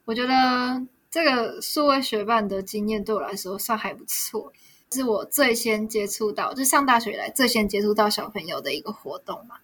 [0.06, 4.50] 我觉得这个数位学办的经验对我来说算还不错，
[4.92, 9.56] 是我最先接触到，就上大学以来最先接触到小朋友的一个活动嘛。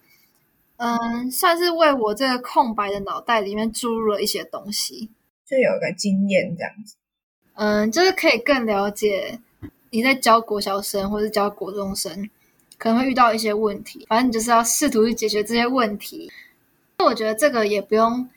[0.77, 5.09] 嗯，算是为我这个空白的脑袋里面注入了一些东西。
[5.47, 6.97] 就有一个经验这样子。
[7.55, 9.41] 嗯，就是可以更了解
[9.89, 12.29] 你在教国小生或是教国中生
[12.77, 16.31] 可能会遇到一些问题，反正你就是要试图去解决这些问题。
[16.99, 18.29] 我觉得这个也不用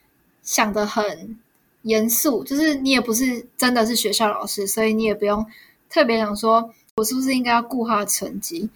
[0.50, 1.38] 想得很
[1.84, 5.46] 严肃，就是你也不是真的是学校老师，所以你也不用
[5.88, 8.68] 特别想说我是不是应该要顾他的成绩，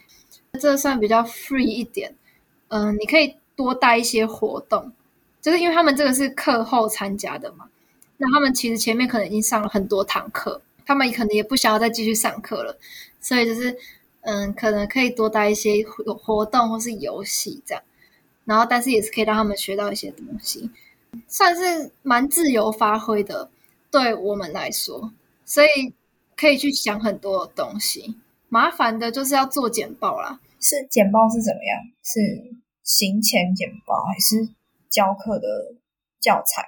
[0.59, 2.13] 这算比较 free 一点。
[2.67, 4.93] 嗯，你可以多带一些活动，
[5.41, 7.67] 就是因为他们这个是课后参加的嘛。
[8.17, 12.77] 那他们其实前面可能已经上了很多堂课，他们可能也不想要再继续上课了，
[13.19, 13.75] 所以就是
[14.21, 17.83] 嗯，可能可以多带一些活活动或是游戏这样，
[18.45, 20.69] 然后但是也是可以让他们学到一些东西，
[21.28, 23.49] 算是蛮自由发挥的，
[23.91, 25.13] 对我们来说，
[25.45, 25.93] 所以
[26.36, 28.17] 可以去想很多东西。
[28.49, 31.82] 麻烦的就是要做简报啦，是简报是怎么样？
[32.04, 34.47] 是行前简报还是
[34.89, 35.76] 教课的
[36.19, 36.63] 教材？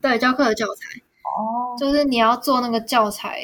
[0.00, 3.42] 对，教课的教材哦，就是你要做那个教材，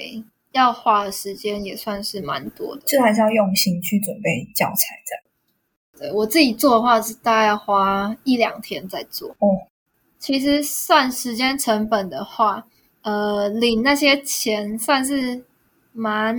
[0.52, 2.82] 要花的时间也算是蛮多的。
[2.82, 5.24] 就还是要用心去准备教材这样。
[5.98, 9.30] 对我自己做的话，是大概要花一两天在做。
[9.40, 9.66] 哦，
[10.22, 12.64] 其实算时间成本的话，
[13.02, 15.44] 呃，领那些钱算是
[15.90, 16.38] 蛮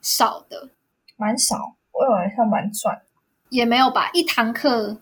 [0.00, 0.70] 少的，
[1.16, 1.76] 蛮少。
[1.92, 3.00] 我以为算蛮赚，
[3.48, 4.10] 也没有吧。
[4.12, 4.98] 一堂课，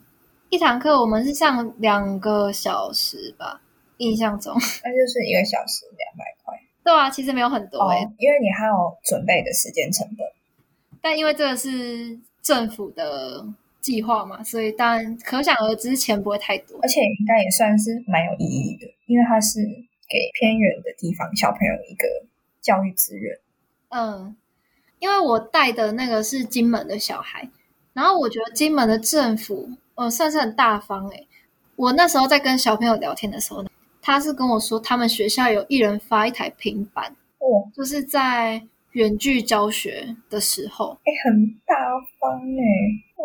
[0.50, 3.62] 一堂课我们是上两个小时吧。
[3.96, 6.54] 印象中，那就是一个小时两百块。
[6.84, 10.26] 对啊，其实没有很多哎，因为你还有准备的时间成本。
[11.00, 13.46] 但因为这个是政府的
[13.80, 16.78] 计划嘛，所以当然可想而知钱不会太多。
[16.82, 22.06] 而且应该也算是蛮有意义的，因为它是给偏远的地方小朋友一个
[22.60, 23.38] 教育资源。
[23.88, 24.36] 嗯，
[24.98, 27.48] 因为我带的那个是金门的小孩，
[27.92, 31.26] 然后我觉得金门的政府呃算是很大方哎。
[31.76, 33.70] 我那时候在跟小朋友聊天的时候呢。
[34.02, 38.62] 他是跟我说，他们学校有一人发一台平板，哦，就是在
[38.92, 41.76] 远距教学的时候，哎，很大
[42.18, 42.64] 方哎，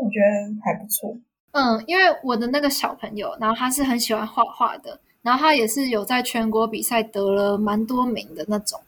[0.02, 1.16] 我觉得还不错。
[1.52, 8.80] 嗯，因为我的那个小朋友，然后他是很喜欢画画的，然后他也是有在全国比赛得了蛮多名的那种。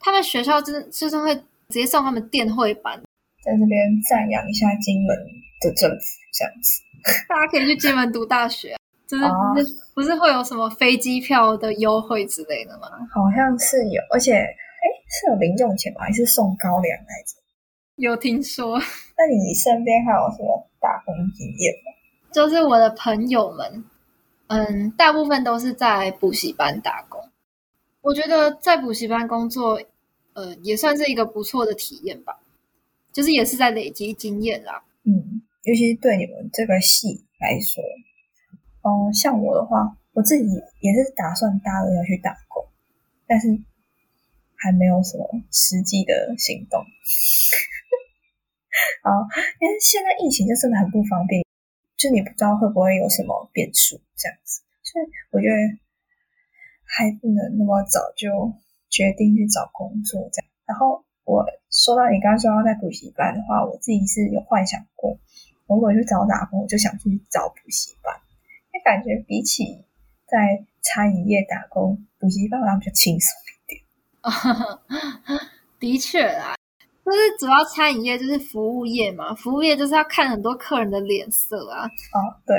[0.00, 2.98] 他们学校就是就是会直接送他们电绘班，
[3.44, 5.16] 在这边赞扬一下金门
[5.60, 6.82] 的政府，这样子，
[7.28, 8.76] 大家可以去金门读大学。
[9.06, 9.24] 就是
[9.54, 12.88] 不是不是会有什么飞机票的优惠之类的吗？
[13.12, 16.00] 好像是有，而且哎，是有零用钱吗？
[16.00, 17.36] 还是送高粱来着？
[17.96, 18.78] 有听说？
[19.16, 21.92] 那你身边还有什么打工经验吗？
[22.32, 23.84] 就是我的朋友们，
[24.48, 27.20] 嗯，大部分都是在补习班打工。
[28.00, 29.80] 我觉得在补习班工作，
[30.34, 32.40] 呃，也算是一个不错的体验吧。
[33.12, 34.82] 就是也是在累积经验啦。
[35.04, 37.80] 嗯，尤其是对你们这个系来说。
[38.82, 40.44] 哦，像我的话，我自己
[40.80, 42.66] 也是打算大二要去打工，
[43.28, 43.46] 但是
[44.56, 46.84] 还没有什么实际的行动。
[49.02, 49.10] 啊，
[49.60, 51.44] 因为现在疫情就真的很不方便，
[51.96, 55.54] 就你不知道会不会有什么变数这样子，所以我觉得
[56.84, 58.52] 还不能那么早就
[58.90, 60.50] 决定去找工作这样。
[60.66, 65.18] 然后我说到你刚刚说要在补习班的话，我自己是有幻想过，
[65.66, 68.14] 如果去找打工，我就想去找补习班。
[68.72, 69.84] 因为感觉比起
[70.26, 73.82] 在餐饮业打工，补习班好像比较轻松一点。
[75.78, 76.54] 的确啦，
[77.04, 81.84] 就是主要餐饮业就是服务业嘛，服务业就是要看很多客人的脸色啊。
[81.84, 82.56] 哦，对，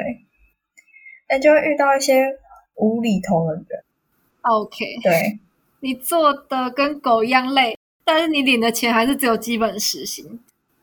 [1.30, 2.24] 那就会遇到一些
[2.76, 3.84] 无厘头的人。
[4.42, 5.40] OK，对，
[5.82, 10.40] 你做的跟狗一样累，但是你领的钱还是只有基本时薪。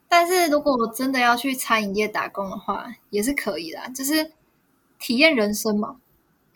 [0.09, 4.33] 但是如果我真的要去餐饮业打工的话，也是可以啦，就是。
[5.05, 5.97] 体验人生嘛，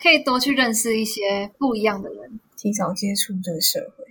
[0.01, 4.05] 可以多去认识一些不一样的人，提早接触这个社会。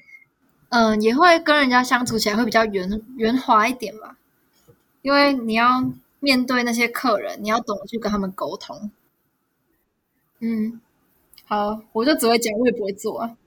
[0.76, 4.18] 嗯，也会跟人家相处起来会比较圆圆滑一点吧，
[5.00, 8.90] 因为你要面对那些客人，你要懂得去跟他们沟通。
[10.40, 10.78] 嗯，
[11.46, 13.38] 好，我就只会讲，我也不会做啊。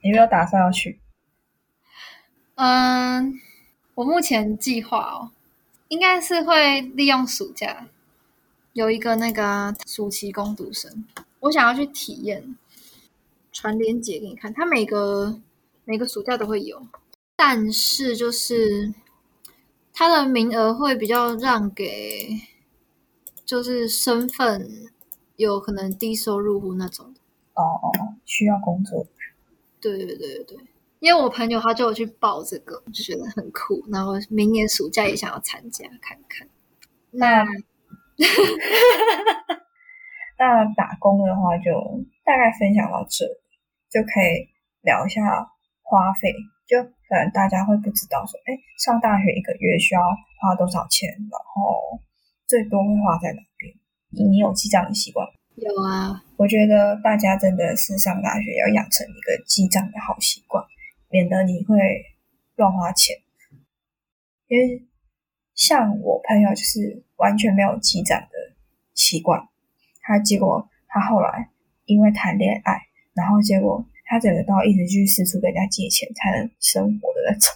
[0.00, 1.00] 你没有打算要去？
[2.54, 3.34] 嗯，
[3.96, 5.32] 我目前计划哦，
[5.88, 7.88] 应该是会利用暑假。
[8.74, 11.04] 有一个那个暑期工读生，
[11.40, 12.56] 我想要去体验，
[13.50, 14.54] 传链接给你看。
[14.54, 15.40] 他每个
[15.88, 16.86] 每个暑假都会有，
[17.34, 18.92] 但是就是
[19.94, 22.28] 他的名额会比较让给，
[23.46, 24.68] 就是身份
[25.36, 27.14] 有可能低收入户那种
[27.54, 29.06] 哦哦，需要工作。
[29.80, 30.58] 对对对对对，
[31.00, 36.46] 因为我朋友他就有去报这个，就觉得很酷，然后明年暑假也想要参加看看。
[37.12, 37.46] 那。
[40.38, 41.72] 那打工的话，就
[42.26, 43.32] 大概分享到这里。
[43.88, 45.22] 就可以聊一下
[45.88, 46.36] 花费。
[46.68, 50.02] 就可能大家会不知道说，哎，上大学一个月需要
[50.38, 51.98] 花多少钱，然后
[52.46, 53.74] 最多会花在哪边？
[54.10, 55.26] 你有记账的习惯？
[55.56, 60.62] 有啊，我觉得大家真的是上大学要养成一个记账的好习惯，
[61.08, 61.78] 免得你会
[62.56, 63.16] 乱花钱。
[64.48, 64.86] 因为
[65.54, 68.54] 像我朋友就是完全没有记账的
[68.92, 69.48] 习惯，
[70.02, 71.48] 他结果他后来
[71.86, 73.86] 因为谈恋爱，然后结果。
[74.08, 77.52] 他整个都要一直去四处跟人家借钱才能生活的那种。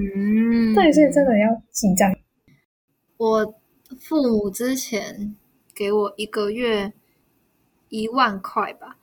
[0.00, 2.10] 嗯， 对，所以真的要记账。
[3.18, 3.54] 我
[4.00, 5.36] 父母之前
[5.74, 6.94] 给我一个月
[7.90, 8.96] 一万块吧，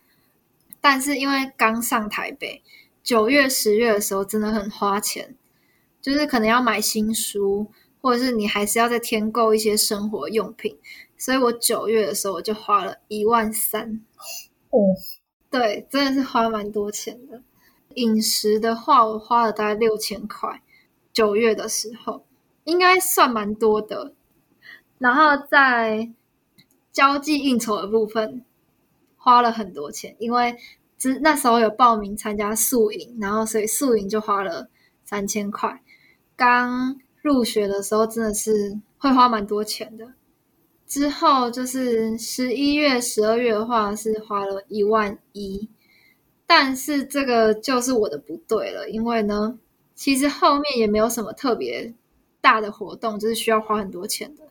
[0.81, 2.63] 但是因为刚上台北，
[3.03, 5.35] 九月、十月的时候真的很花钱，
[6.01, 7.71] 就是可能要买新书，
[8.01, 10.75] 或者是你还是要再添购一些生活用品，
[11.17, 14.01] 所以我九月的时候我就花了一万三。
[14.71, 14.79] 哦。
[15.51, 17.41] 对，真的是花蛮多钱的。
[17.95, 20.61] 饮食的话，我花了大概六千块。
[21.11, 22.25] 九月的时候，
[22.63, 24.13] 应该算蛮多的。
[24.97, 26.09] 然后在
[26.93, 28.45] 交际应酬的部分，
[29.17, 30.55] 花了很多钱，因为
[30.97, 34.69] 只那时候有报名参加宿营，然后所以宿营就花了
[35.03, 35.83] 三千块。
[36.37, 40.13] 刚入学的时候，真的是会花蛮多钱的。
[40.91, 45.69] 之后就是十一月、十二月的话是花了一万一，
[46.45, 49.57] 但是这个就是我的不对了，因为呢，
[49.95, 51.93] 其实后面也没有什么特别
[52.41, 54.43] 大的活动，就是需要花很多钱的，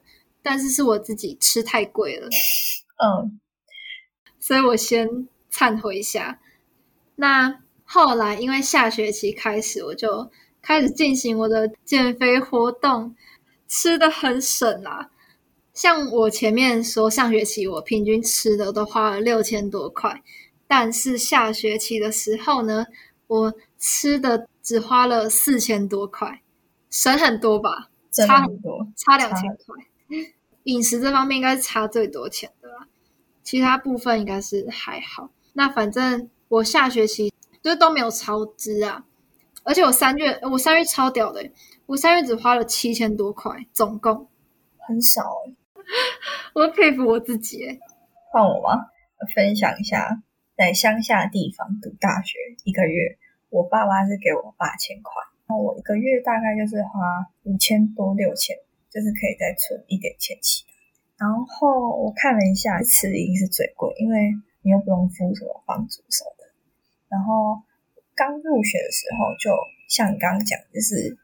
[0.43, 2.27] 但是是我自己吃太贵了，
[3.05, 3.39] 嗯，
[4.39, 6.41] 所以我先忏悔一下。
[7.17, 10.31] 那后来因为下学期开始，我就
[10.63, 13.15] 开始进行我的减肥活动，
[13.69, 15.11] 吃的很省啊。
[15.73, 20.23] 像我前面说，上学期我平均吃的都花了六千多块，
[20.67, 22.87] 但是下学期的时候呢，
[23.27, 26.43] 我吃的只花了四千多块，
[26.91, 27.89] 省很多吧？
[28.13, 29.77] 差很多，差两千块。
[30.65, 32.89] 饮食这方面应该是差最多钱的啦，
[33.43, 35.31] 其他部分应该是还好。
[35.53, 39.05] 那反正我下学期就都没有超支啊，
[39.63, 41.49] 而且我三月我三月超屌的，
[41.87, 44.29] 我三月只花了七千多块，总共
[44.79, 45.23] 很少
[46.55, 47.79] 我佩服我自己，
[48.31, 48.91] 换我吗？
[49.35, 50.23] 分享一下，
[50.57, 53.19] 在乡下地方读大学，一个月
[53.51, 53.63] 我。
[53.63, 54.55] 爸妈是给我。
[54.57, 55.79] 八千块，然后我。
[55.79, 58.57] 一个月大概就是花五千多六千，
[58.89, 60.75] 就是可以再存一点钱起来。
[61.19, 62.13] 然后我。
[62.17, 66.45] 看了一下，吃一定是最贵，因为你又不用付什么房租什么的。
[67.09, 67.63] 然后
[68.15, 69.51] 刚入学的时候，就
[69.91, 71.19] 像你刚刚讲，就是。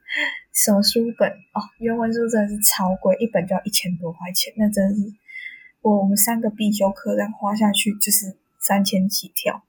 [0.57, 1.61] 什么书本哦？
[1.81, 4.55] 原文书真的是超贵，一本就要一千多块钱。
[4.57, 5.13] 那真是
[5.83, 9.63] 我我们三个必修课这样花下去就是三千起跳，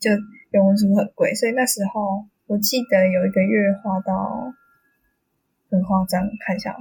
[0.00, 0.10] 就
[0.52, 1.34] 原文书很贵。
[1.34, 4.54] 所以那时候我记得有一个月花到
[5.68, 6.74] 很夸张，看一下，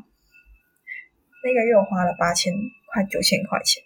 [1.43, 2.53] 那个月我花了八千
[2.93, 3.83] 快九千块钱，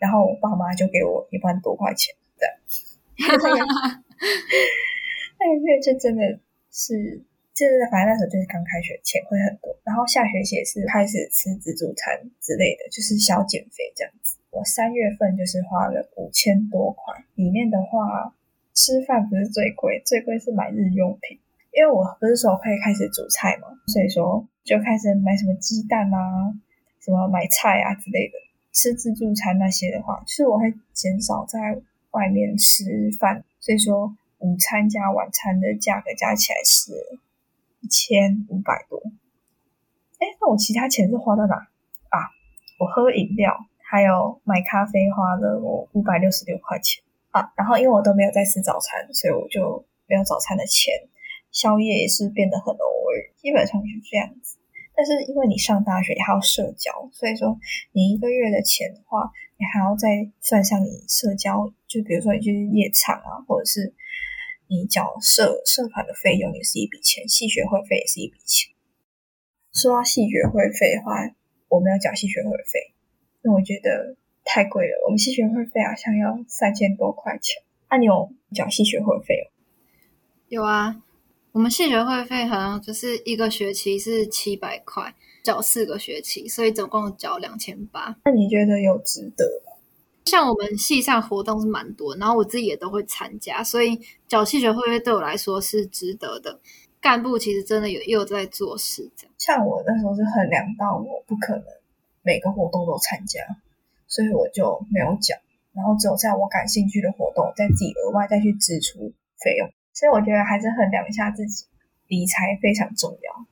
[0.00, 2.48] 然后我爸妈就给我一万多块钱， 对，
[5.38, 6.40] 那个月就真的
[6.78, 7.26] 是。
[7.58, 14.38] 就是反正那时候就是刚开学，钱会很多，然后下学期也是开始吃自助餐之类的，就是小减肥这样子。
[14.50, 18.32] 我三月份就是花了五千多块，里面的话
[18.74, 21.40] 吃饭不是最贵，最贵是买日用品，
[21.72, 26.54] 因为我不是说可以开始煮菜嘛，所以说就开始买什么鸡蛋啊，
[27.00, 28.34] 什么买菜啊之类的。
[28.72, 31.58] 吃自助餐那些的话，就是我会减少在
[32.12, 37.18] 外面吃饭，所以说午餐加晚餐的价格加起来是。
[37.80, 39.00] 一千五百多，
[40.18, 42.26] 哎，那我其他钱是花到哪啊？
[42.80, 47.52] 我喝饮料还有买咖啡花了我五百六十六块钱啊。
[47.56, 50.92] 然后因为我都没有在吃早餐，所以我就没有早餐的钱。
[51.52, 54.58] 宵夜也是变得很偶尔，基本上是这样子。
[54.96, 57.56] 但是因为你上大学还要社交，所以说
[57.92, 63.94] 你一个月的钱的话，你还要再算上你社交，就比如说你去夜场啊，或者是。
[64.68, 68.70] 你缴社社团的费用也是一笔钱，系学会费也是一笔钱。
[69.72, 71.12] 说到系学会费的话，
[71.68, 72.94] 我没有缴系学会费，
[73.42, 75.04] 因为我觉得太贵了。
[75.06, 77.62] 我们系学会费好像要三千多块钱。
[77.90, 79.50] 那你有缴系学会费
[80.48, 81.02] 有啊，
[81.52, 88.16] 我们系学会费好像就是一个学期是七百块，缴四个学期，所以总共缴两千八。
[88.24, 89.67] 那你觉得有值得吗？
[90.28, 93.98] 像我们系上活动是蛮多，然后我自己也都会参加，所以
[94.28, 96.60] 缴系学会费对我来说是值得的。
[97.00, 99.34] 干部其实真的有又在做事，这样。
[99.38, 101.64] 像我那时候是衡量到我不可能
[102.22, 103.40] 每个活动都参加，
[104.06, 105.34] 所以我就没有缴。
[105.72, 109.70] 然后只有在我感兴趣的活动，再自己额外再去支出费用。
[109.94, 111.66] 所以我觉得还是衡量一下自己，
[112.08, 113.46] 理财非常重要。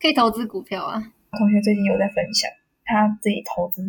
[0.00, 1.12] 可以投资股票啊。
[1.38, 2.50] 同学最近有在分享
[2.84, 3.82] 他自己投资，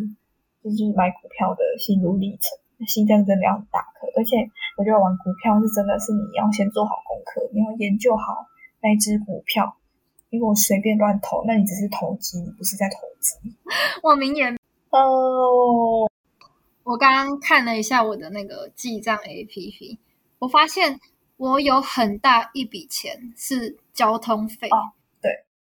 [0.62, 4.06] 就是买股票的心路历程，心脏真的要很大颗。
[4.16, 4.36] 而且
[4.76, 8.46] 我觉得玩股票是真的是你要先做好功课，你要研究好
[8.80, 9.76] 那只股票。
[10.30, 13.36] 如果随便乱投，那你只是投机，你不是在投资。
[14.02, 14.56] 我名言
[14.90, 16.08] 哦。
[16.84, 19.98] 我刚刚看了一下我的那个记账 APP，
[20.40, 20.98] 我发现
[21.36, 24.68] 我有很大一笔钱是交通费。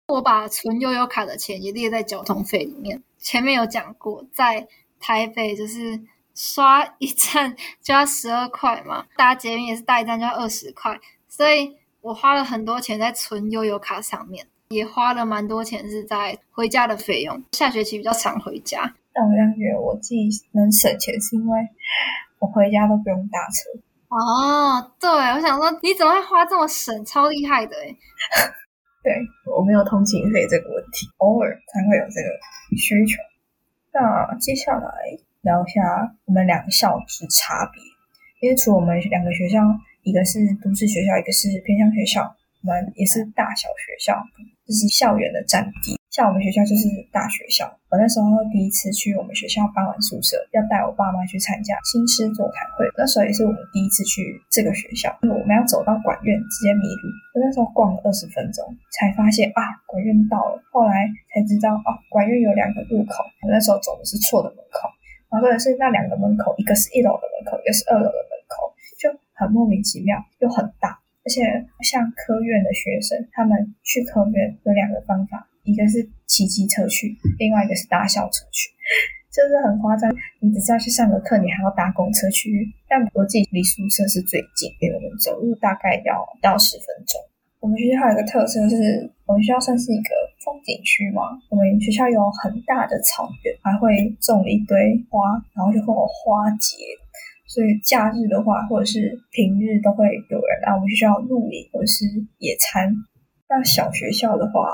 [0.08, 3.02] 我把存悠游卡的钱也列在交通费里面。
[3.18, 4.66] 前面有讲过，在
[4.98, 6.00] 台北就是
[6.34, 10.98] 刷一站就要十二块嘛，搭捷运也是搭一站就要二十块，
[11.28, 17.42] 所以我花了很多钱在存悠游卡上面，也花了蛮多钱是在回家的费用。
[17.52, 18.94] 下学期比较常回家。
[19.12, 21.60] 但我这样觉得，我自己能省钱，是因为
[22.38, 23.78] 我回家都不用搭车。
[24.08, 27.04] 哦，对，我想说，你怎么会花这么省？
[27.04, 27.94] 超厉害的哎！
[29.02, 29.14] 对
[29.56, 32.28] 我没有通勤费这个问题，偶尔才会有这个
[32.76, 33.16] 需求。
[33.92, 34.90] 那接下来
[35.42, 37.82] 聊一下我们两校之差别，
[38.40, 39.60] 因为除我们两个学校，
[40.02, 42.22] 一个是都市学校，一个是偏乡学校，
[42.62, 44.22] 我们也是大小学校，
[44.66, 45.97] 就是校园的占地。
[46.18, 47.62] 像我们学校就是大学校，
[47.94, 52.82] 我那时候第一次去我们学校搬完宿舍，要带我爸妈去参加新师座谈会。
[52.98, 57.06] 那时候也是我们第一次去这个学校，我们要走到管院，直接迷路。
[57.38, 60.58] 我那时候逛了二十分钟，才发现啊，管院到了。
[60.74, 64.90] 后来才知道啊，管院有两个入口，我那时候走的是错的门口。
[65.30, 69.06] 然后或者是那两个门口，一个是一楼的门口，一个是二楼的门口，就
[69.38, 70.98] 很莫名其妙，又很大。
[71.22, 71.46] 而且
[71.86, 75.46] 像科院的学生，他们去科院有两个方法。
[75.68, 78.72] 一个是骑机车去，另外一个是搭校车去，
[79.28, 80.08] 就是很夸张。
[80.40, 82.66] 你只是要去上个课，你还要搭公车去。
[82.88, 87.20] 但我自己离宿舍是最近，离我们走路大概要到十分钟。
[87.60, 90.10] 我们学校有个特色是，我们学校算是一个
[90.44, 91.22] 风景区嘛。
[91.50, 96.76] 我们学校有很大的草原，还会种一堆花，然后就会有花节。
[97.48, 102.04] 所以假日的话，或者是平日都会有人来我们学校露营或者是
[102.38, 102.94] 野餐。
[103.48, 104.68] 那小学校的话，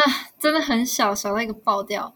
[0.00, 0.04] 啊，
[0.38, 2.14] 真的很小，小到一个爆掉。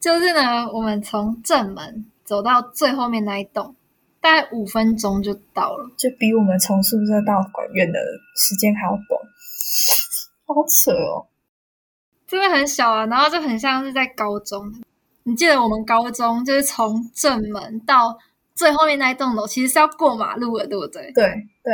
[0.00, 3.76] 就是呢，我们从正门走到最后面那一栋，
[4.18, 7.98] 大概五分钟就到了，就比我们从宿舍到管院的
[8.34, 9.20] 时间还要短，
[10.46, 11.26] 好扯哦！
[12.26, 14.72] 真的很小啊，然后就很像是在高中。
[15.24, 18.16] 你记得我们高中就是从正门到
[18.54, 21.12] 最后面那一栋楼，其实是要过马路的，对不对？
[21.12, 21.24] 对
[21.62, 21.72] 对。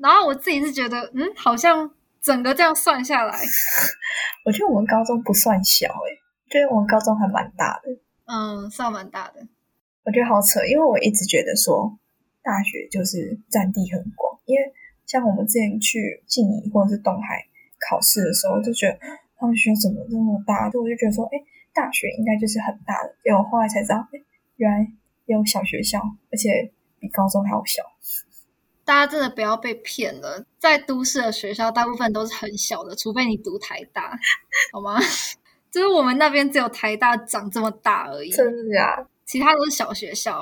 [0.00, 1.90] 然后我自己是觉得，嗯，好像。
[2.26, 3.38] 整个这样算下来，
[4.44, 6.18] 我觉得我们高中不算小诶，
[6.50, 7.88] 觉得我们高中还蛮大的。
[8.26, 9.46] 嗯，算蛮大的。
[10.02, 11.96] 我觉得好扯，因为我一直觉得说
[12.42, 14.72] 大学就是占地很广，因为
[15.06, 17.46] 像我们之前去静宜或者是东海
[17.88, 18.98] 考试的时候，就觉得
[19.38, 20.68] 他们学校怎么这么大？
[20.68, 21.38] 就我就觉得说，哎，
[21.72, 23.14] 大学应该就是很大的。
[23.22, 24.18] 结果后来才知道，哎，
[24.56, 24.84] 原来
[25.26, 26.02] 有小学校，
[26.32, 27.84] 而且比高中还要小。
[28.86, 34.16] 大家真的不要被骗了，在都市的学校，大部分都是很小的，除非你读台大，
[34.72, 34.98] 好吗？
[35.72, 40.40] 就是我们那边只有台大长这么大而已，真的呀，其他都是小学校。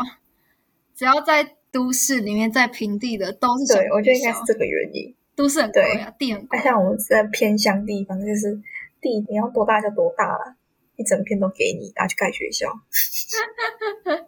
[0.95, 3.95] 只要在都市里面，在平地的都是小学校。
[3.95, 5.12] 我觉得应该是这个原因。
[5.34, 6.61] 都市很贵啊，地很贵。
[6.61, 8.55] 像我们在偏乡地方，就是
[9.01, 10.55] 地你要多大就多大了。
[10.97, 12.68] 一整片都给你拿去盖学校，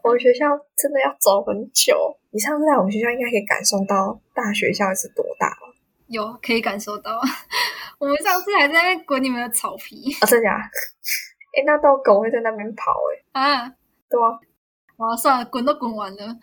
[0.03, 0.47] 我们学校
[0.77, 2.19] 真的要走很久。
[2.31, 5.75] 你上次在我们学校应该可以感受到大学校是多大了。
[6.09, 7.21] 有可以感受到，
[7.99, 10.27] 我们上次还在那滚你们的草皮啊！
[10.27, 10.49] 真的？
[10.49, 12.93] 哎，那到狗会在那边跑
[13.33, 13.69] 哎啊？
[14.09, 14.39] 对啊，
[14.99, 16.37] 啊算了，滚都滚完了。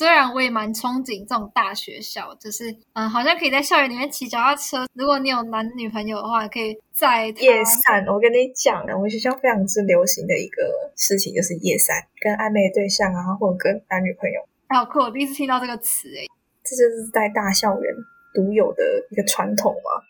[0.00, 4.86] 虽然我也蛮憧憬这种大学校，就是嗯，好像可以在校园里面骑脚踏车。
[4.94, 8.06] 如果你有男女朋友的话，可以在夜散。
[8.06, 14.40] 我跟你讲啊，我们学校非常之流行的一个事情就是夜散，跟暧昧对象啊，或者跟男女朋友。
[14.70, 15.00] 好酷！
[15.00, 16.24] 我第一次听到这个词，诶
[16.64, 17.94] 这就是在大校园
[18.32, 20.00] 独有的一个传统嘛。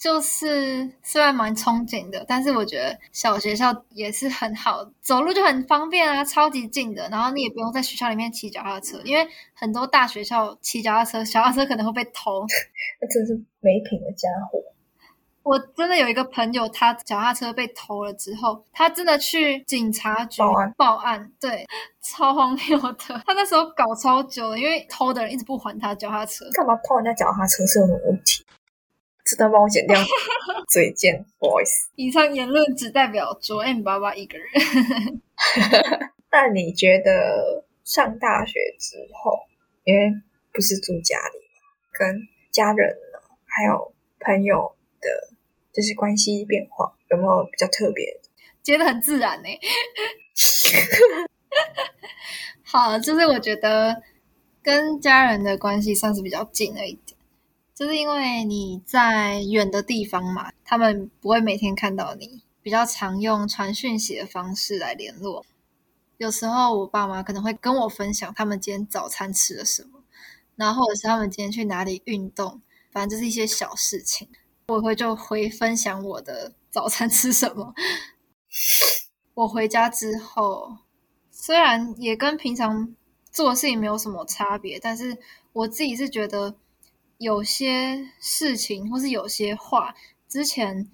[0.00, 7.06] 就是虽然蛮憧憬的，但是我觉得小学校也是很好，走路就很方便啊，超级近的。
[7.10, 12.46] 然后你也不用在学校里面骑脚踏车，因为很多大学校骑脚踏车，脚踏车可能会被偷。
[12.98, 14.58] 那真是没品的家伙！
[15.42, 20.74] 我真的有一个朋友，他脚踏车被偷了之后，他真的去警察局报案。
[20.78, 21.66] 报案，对，
[22.00, 22.96] 超荒谬的。
[23.26, 26.46] 他那时候搞超久了，因为偷的人一直不还他脚踏车。
[26.54, 28.42] 干嘛偷人家脚踏车是有什么问题？
[29.30, 29.96] 值得帮我剪掉
[30.72, 31.70] 嘴贱 boys。
[31.94, 34.48] 以上言论只代表卓 M 爸爸一个人。
[36.32, 39.38] 那你觉得上大学之后，
[39.84, 40.12] 因为
[40.52, 41.62] 不是住家里嘛，
[41.92, 45.08] 跟家人呢，还有朋友的，
[45.72, 48.18] 就是关系变化，有没有比较特别？
[48.64, 49.48] 接的很自然呢。
[52.64, 54.02] 好，就是我觉得
[54.60, 57.09] 跟家人的关系算是比较近了一点，
[57.80, 65.46] 就是因为你在远的地方嘛，他们不会每天看到你，比较常用传讯息的方式来联络。
[66.18, 70.04] 有时候我爸妈可能会跟我分享他们今天早餐吃了什么，
[70.56, 72.60] 然后或者是他们今天去哪里运动，
[72.92, 74.28] 反正就是一些小事情，
[74.68, 77.72] 我会就回分享我的 早餐吃什么。
[79.32, 80.76] 我回家之后，
[81.30, 82.94] 虽然也跟平常
[83.32, 85.16] 做事情没有什么差别，但是
[85.54, 86.54] 我自己是觉得
[87.20, 89.94] 有些事情或是有些话，
[90.26, 90.88] 之前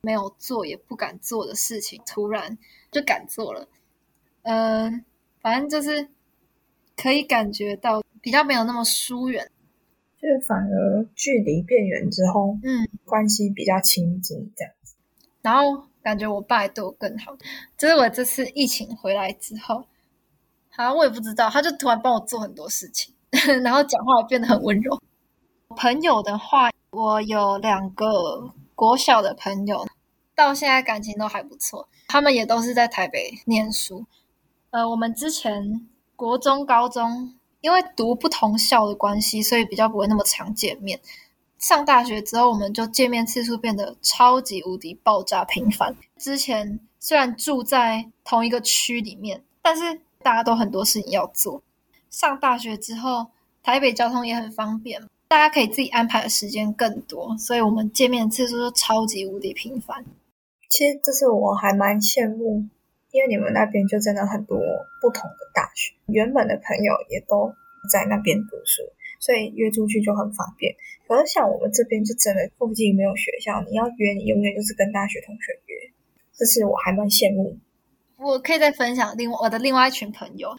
[0.00, 2.56] 没有做也不敢做的事情，突然
[2.92, 3.68] 就敢做了。
[4.42, 5.04] 嗯，
[5.40, 6.08] 反正就是
[6.96, 9.50] 可以感觉到比较没有那么疏远，
[10.20, 14.94] 就是反而距离变远之后，嗯，关系比较亲近这样子。
[15.42, 15.88] 然后。
[16.02, 17.32] 感觉我爸也对我更好，
[17.78, 19.86] 就是我这次疫情回来之后，
[20.68, 23.14] 好像我也不知道，他就突然帮我做很多事情，
[23.62, 25.00] 然后讲话也变得很温柔。
[25.72, 29.86] 朋友的话，我有两个国小的朋友，
[30.34, 34.06] 到现在感情都还不错，他们也都是在台北念书。
[34.70, 41.00] 呃，我们之前国中、高中因为读不同校的关系，所以比较不会那么常见面。
[41.58, 45.94] 上大学之后，我们就见面次数变得超级无敌爆炸频繁。
[46.16, 51.62] 之前虽然住在同一个区里面，但是大家都很多事情要做。
[52.10, 53.28] 上大学之后，
[53.62, 60.04] 台北交通也很方便，大家可以自己安排的时间更多，所以我们见面次数就超级无敌频繁。
[60.68, 62.68] 其实这是我还蛮羡慕，
[63.12, 64.58] 因为你们那边就真的很多
[65.00, 67.50] 不同的大学，原本的朋友也都
[67.90, 68.82] 在那边读书。
[69.20, 70.74] 所以约出去就很方便，
[71.08, 75.76] 可是像我们这边就真的附近没有学校，你要约你永远就是跟大学同学约，
[76.36, 77.56] 这是我还蛮羡慕。
[78.18, 80.50] 我可以再分享另外我的另外一群朋友，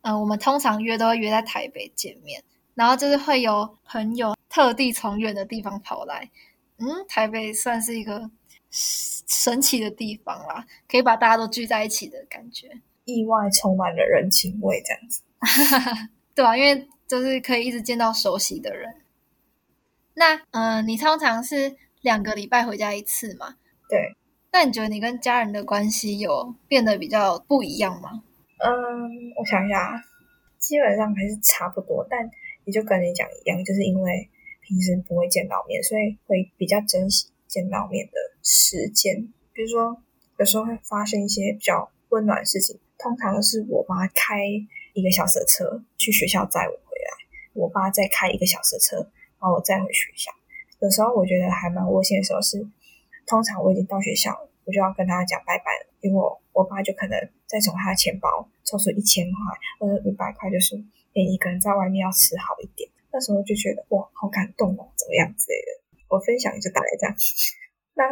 [0.00, 2.42] 嗯，我们通常约都会约在台北见面，
[2.74, 6.30] 然后就是会有朋友特地从远的地方跑来，
[6.78, 8.30] 嗯，台北算是一个
[8.70, 15.22] 神奇的地方啦，可以把大家都聚在一起的感觉，意外充满了人情味这样子，
[16.34, 16.88] 对啊，因为。
[17.10, 18.94] 就是可以一直见到熟悉的人。
[20.14, 23.56] 那嗯，你通常是两个礼拜回家一次嘛？
[23.88, 24.14] 对。
[24.52, 28.22] 那你觉得你跟家人的关系有变得比较不一样吗？
[28.58, 28.70] 嗯，
[29.36, 30.00] 我想一下，
[30.56, 32.30] 基本上还是差不多，但
[32.70, 34.28] 就跟你讲一样，就是因为
[34.60, 38.12] 平时不会见到面，所以会比较珍惜见到面的
[38.42, 39.28] 时间。
[39.52, 39.96] 比如说，
[40.38, 44.44] 有时候会发生一些比较温暖的事情，通常是我妈开
[44.94, 47.10] 一个小时的车去学校载我回来。
[47.52, 50.30] 我爸再开一个小时的车把我载回学校。
[50.80, 52.64] 有时候我觉得还蛮窝心的时候是，
[53.26, 59.38] 通常我已经到学校了，我就要跟他讲拜拜了，因为我我爸就可能再从他的钱包抽出一千块
[59.78, 60.76] 或者五百块，就是
[61.14, 62.90] 你一个人在外面要吃好一点。
[63.12, 66.04] 那时候就觉得哇，好感动哦，怎么样之类的。
[66.08, 67.14] 我分享就大概这样。
[67.94, 68.04] 那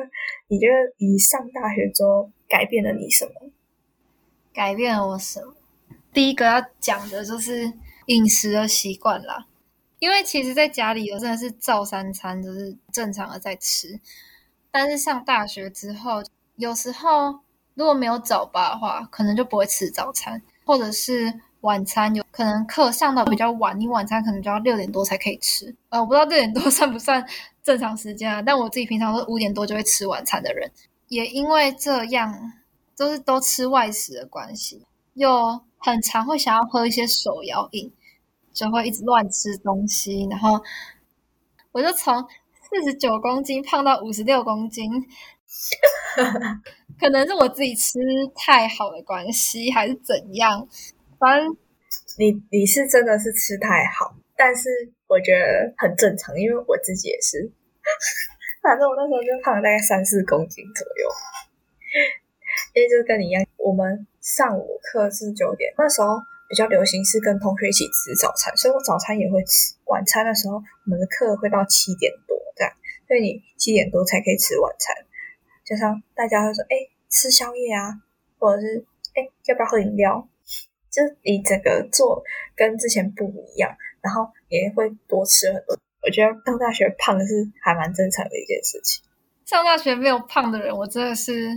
[0.48, 3.50] 你觉得你上大学之后改变了你什么？
[4.52, 5.54] 改变了我什么？
[6.12, 7.72] 第一个要讲的就是。
[8.08, 9.46] 饮食的习惯啦，
[9.98, 14.00] 因为其实在家里有真的是照三餐，就是正常的在吃。
[14.70, 16.22] 但是上大学之后，
[16.56, 17.40] 有时候
[17.74, 25.74] 如果没有早八的话，可能就不会吃早餐，或者是晚餐有可能课上到比较晚，你晚餐可能就要六点多才可以吃。
[25.88, 27.24] 呃，我不知道六点多 算不算
[27.62, 28.40] 正常时间啊？
[28.42, 30.70] 但我自己平常都五点多就会吃晚餐的人，
[31.08, 32.52] 也因为这样，
[32.94, 34.82] 就是都吃外食的关系，
[35.14, 37.92] 又很常会想要喝一些手摇饮。
[38.50, 40.60] 就会一直乱吃东西，然后
[41.70, 42.20] 我就从
[42.60, 44.90] 四十九公斤胖到五十六公斤，
[46.98, 48.00] 可能是我自己吃
[48.34, 50.66] 太好的关系，还是怎样？
[51.18, 51.56] 反正
[52.18, 54.68] 你你是真的是吃太好，但是
[55.06, 57.50] 我觉得很正常，因为我自己也是。
[58.62, 61.08] 反正我那时候就胖了大概三四公斤左右，
[62.74, 66.18] 因为就是跟你一样，我们上午课是九点，那时候。
[66.50, 69.74] 比较流行是跟同学一起吃早餐，所以我早餐也会吃。
[69.84, 72.72] 晚餐的时候，我们的课会到七点多这样，
[73.06, 74.96] 所以你七点多才可以吃晚餐。
[75.62, 78.00] 加上大家会说：“哎，吃宵夜啊，
[78.38, 80.26] 或者是哎，要不要喝饮料？”
[80.90, 82.22] 就你整个做
[82.56, 85.78] 跟之前不一样，然后也会多吃很多。
[86.02, 89.02] 我觉得上大学胖是还蛮正常的一件事情。
[89.44, 91.48] 上大学没有胖的人，我真的是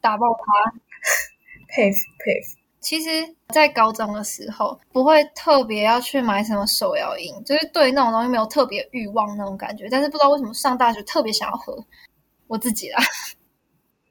[0.00, 0.78] 打爆他，
[1.68, 2.58] 佩服佩服。
[2.78, 3.08] 其实，
[3.48, 9.88] 在高中的时候，不会特别要去买什么手摇饮，就是对那种东西没有特别欲望那种感觉。
[9.90, 11.84] 但是不知道为什么上大学特别想要喝，
[12.46, 13.02] 我自己啦，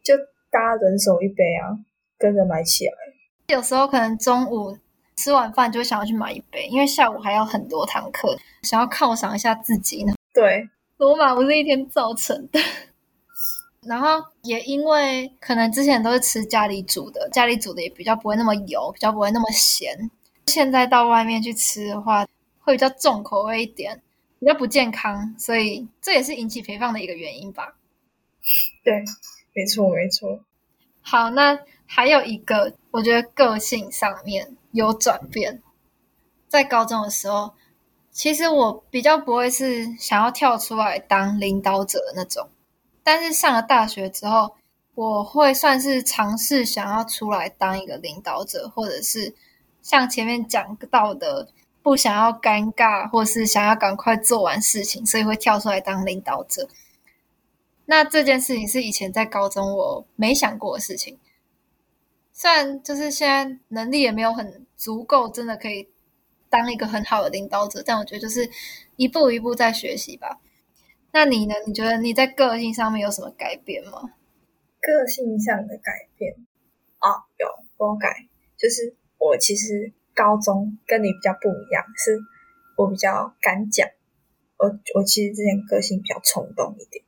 [0.03, 0.13] 就
[0.49, 1.79] 大家人手一杯啊，
[2.17, 2.93] 跟着买起来。
[3.47, 4.77] 有时候可能中午
[5.15, 10.13] 吃完饭就会想要去买一杯，因为下午还有很多堂课，想要犒赏一下自己呢。
[10.33, 12.59] 对，罗马不是一天造成的。
[13.85, 20.09] 然后也因为可能之前都是吃家里煮的，家里煮的也比较不会那么油，比较不会那么咸。
[20.47, 22.25] 现在到外面去吃的话，
[22.61, 24.01] 会比较重口味一点，
[24.39, 27.75] 比较不健康，所以这也是引起肥胖的一个原因吧。
[28.83, 29.03] 对，
[29.53, 30.39] 没错没错。
[31.01, 35.61] 好，那还有一个，我觉得个性上面有转变。
[36.47, 37.53] 在高中的时候，
[38.09, 42.47] 其实我比较不会是想要跳出来当领导者的那种。
[43.03, 44.55] 但是上了大学之后，
[44.93, 49.35] 我会算是尝试想要出来当一个领导者，或者是
[49.81, 51.49] 像前面讲到的，
[51.83, 56.69] 不想要尴尬，或是想要赶快做完事情，所以会跳出来当领导者。
[57.87, 61.19] 那这件事情是以前在高中我没想过的事情，
[62.37, 65.87] 虽然就是现在能力也没有很足够，真的可以
[66.49, 68.49] 当一个很好的领导者，但我觉得就是
[68.97, 70.41] 一步一步在学习吧。
[71.13, 71.55] 那你呢？
[71.65, 74.01] 你觉得你在个性上面有什么改变吗？
[74.81, 76.35] 个性上的改变
[76.97, 78.27] 啊，有我改，
[78.57, 82.19] 就是我其实高中跟你比较不一样，是
[82.75, 83.87] 我比较敢讲，
[84.57, 87.01] 我我其实之前个性比较冲动一点，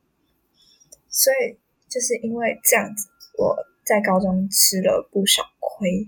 [1.09, 1.59] 所以
[1.89, 3.57] 就是因为这样子，我
[3.87, 6.05] 在高中吃了不少亏，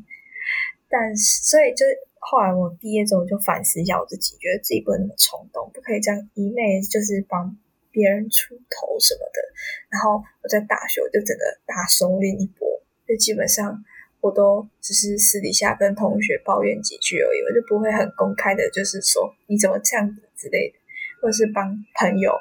[0.89, 1.85] 但是所以就
[2.19, 7.57] 后来我毕业之后就反思一下我自己，觉得自己不能那么冲动，不可以这样一昧就是帮。
[7.91, 9.41] 别人出头什么的，
[9.89, 12.69] 然后我在大学我就整个大收敛一波，
[13.07, 13.83] 就基本上
[14.21, 20.77] 我都只是私底下跟同学抱怨几句而已，我就不会很公开的，就是说你怎么这样子之类的，
[21.19, 21.65] 或是帮
[21.95, 22.31] 朋友，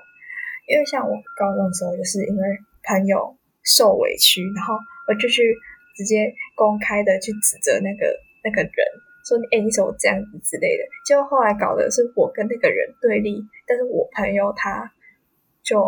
[0.68, 3.34] 因为像我高中的时候，就是因为朋友
[3.64, 4.76] 受委屈，然后
[5.09, 5.42] 我就去
[5.96, 8.72] 直接公开的去指责那个那个人，
[9.24, 14.92] 说哎你怎么这样子之类的，结果后来搞的是我跟那个人对立，但是我朋友他。
[15.61, 15.84] 就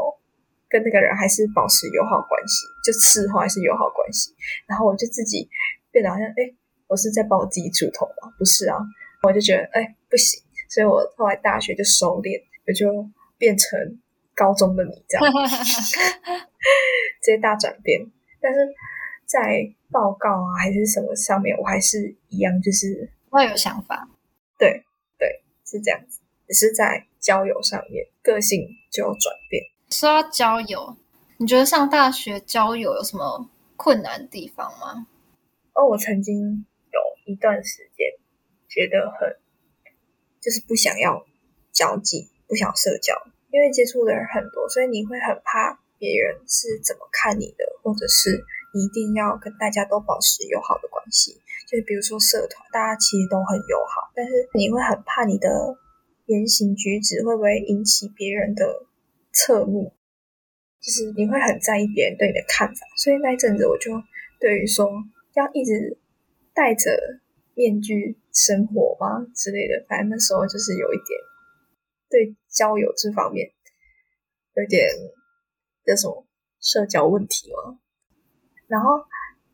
[0.69, 4.35] 跟那个人还是保持友好关系，就事后还是友好关系。
[4.67, 5.49] 然后我就自己
[5.91, 6.53] 变得好像，哎，
[6.87, 8.31] 我是在帮我自己出头吗？
[8.37, 8.77] 不是啊，
[9.23, 10.43] 我就觉得，哎，不行。
[10.69, 13.09] 所以我后来大学就收敛，我就
[13.39, 13.99] 变成
[14.35, 15.33] 高中的你这样，
[17.25, 17.99] 这些大转变。
[18.43, 18.61] 但是
[19.31, 24.09] 在报告啊还是什么上面，我还是一样，就是会有想法。
[24.59, 24.85] 对
[25.17, 26.19] 对，是这样子。
[26.49, 29.63] 只是在交友上面，个性就有转变。
[29.91, 30.97] 说到交友，
[31.37, 35.07] 你觉得上大学交友有什么困难的地方吗？
[35.75, 37.01] 哦，我曾经有
[37.33, 38.09] 一段时间
[38.69, 39.37] 觉得很，
[40.41, 41.25] 就是不想要
[41.71, 43.15] 交际，不想社交，
[43.53, 51.41] 因为接触的人很多，所以你会很怕别人是怎么看你的，或者是你一定要跟大家都保持友好的关系。
[51.69, 55.49] 就是比如说社团，大家其实都很友好，但是你会很怕你的。
[56.27, 58.87] 言行举止会不会引起别人的
[59.33, 59.93] 侧目？
[60.81, 63.91] 就是你会很在意别人对你的看法，所以那一阵子我就
[64.39, 64.87] 对于说
[65.35, 65.99] 要一直
[66.55, 66.97] 戴着
[67.55, 71.19] 面具生活吗之类的，反正那时候就是有一点
[72.09, 73.51] 对交友这方面
[74.55, 74.89] 有点
[75.85, 76.25] 叫什么
[76.61, 77.81] 社交问题吗？
[78.71, 79.03] 然后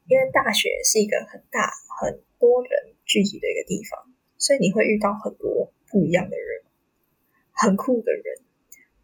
[0.06, 6.62] 因为大学是一个很大很多人聚集的一个地方，所以你会遇到很多不一样的人。
[7.58, 8.44] 很酷的人，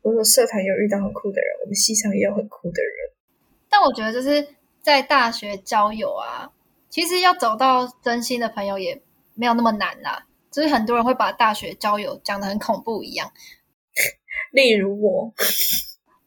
[0.02, 2.92] 我说社团有遇到很酷的人，我们系上也有很酷的人。
[3.70, 4.46] 但我觉得就是
[4.82, 6.52] 在大学交友啊，
[6.90, 9.02] 其实要找到真心的朋友也
[9.34, 10.26] 没有那么难啦。
[10.50, 13.32] 就是很多人会把大学交友讲的很恐怖一样，
[14.52, 15.32] 例如我，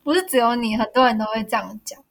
[0.03, 2.03] 不是只有你，很多人都会这样讲。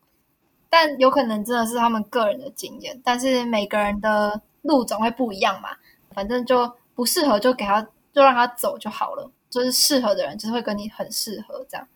[0.77, 5.69] 但有可能真的是他们个人的经验，但是每个人的路总会不一样嘛。
[6.13, 7.81] 反正就不适合就给他，
[8.13, 9.31] 就让他走就好了。
[9.49, 11.87] 就是适合的人，就是会跟你很适合这样，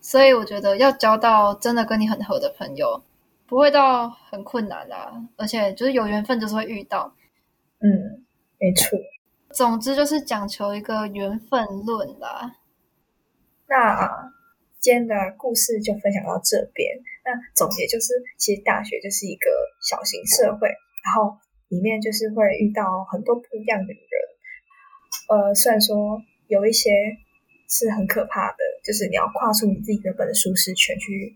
[0.00, 3.02] 所以我觉得要交到真的跟你很合的朋友，
[3.46, 5.12] 不会到很困难啦。
[5.36, 7.12] 而且就是有缘分，就是会遇到。
[7.80, 8.24] 嗯，
[8.58, 8.98] 没错。
[9.52, 12.54] 总之就是讲求一个缘分论啦。
[13.66, 14.32] 那
[14.80, 16.88] 今天的故事就分享到这边。
[17.24, 19.50] 那总结就是，其实大学就是一个
[19.80, 24.02] 小型社会，然后里面就是会遇到很多不一样的人。
[25.28, 26.22] 呃，虽然说。
[26.46, 26.90] 有一些
[27.70, 31.34] 是很可怕的，就是你要跨出你自己原本的舒适圈去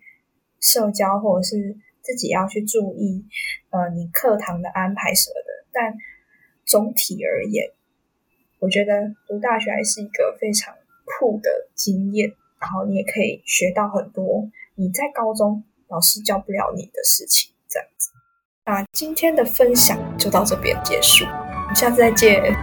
[0.61, 3.24] 社交，或者是自己要去注意，
[3.70, 5.66] 呃，你课堂的安排什么的。
[5.72, 5.95] 但
[6.66, 7.70] 总体而言，
[8.59, 10.76] 我觉得读大学还是一个非常
[11.07, 18.11] 酷的经验，然后你也可以学到很多你在高中老师教不了你的事情这样子。
[18.64, 22.55] 那今天的分享就到这边结束我们下次再见。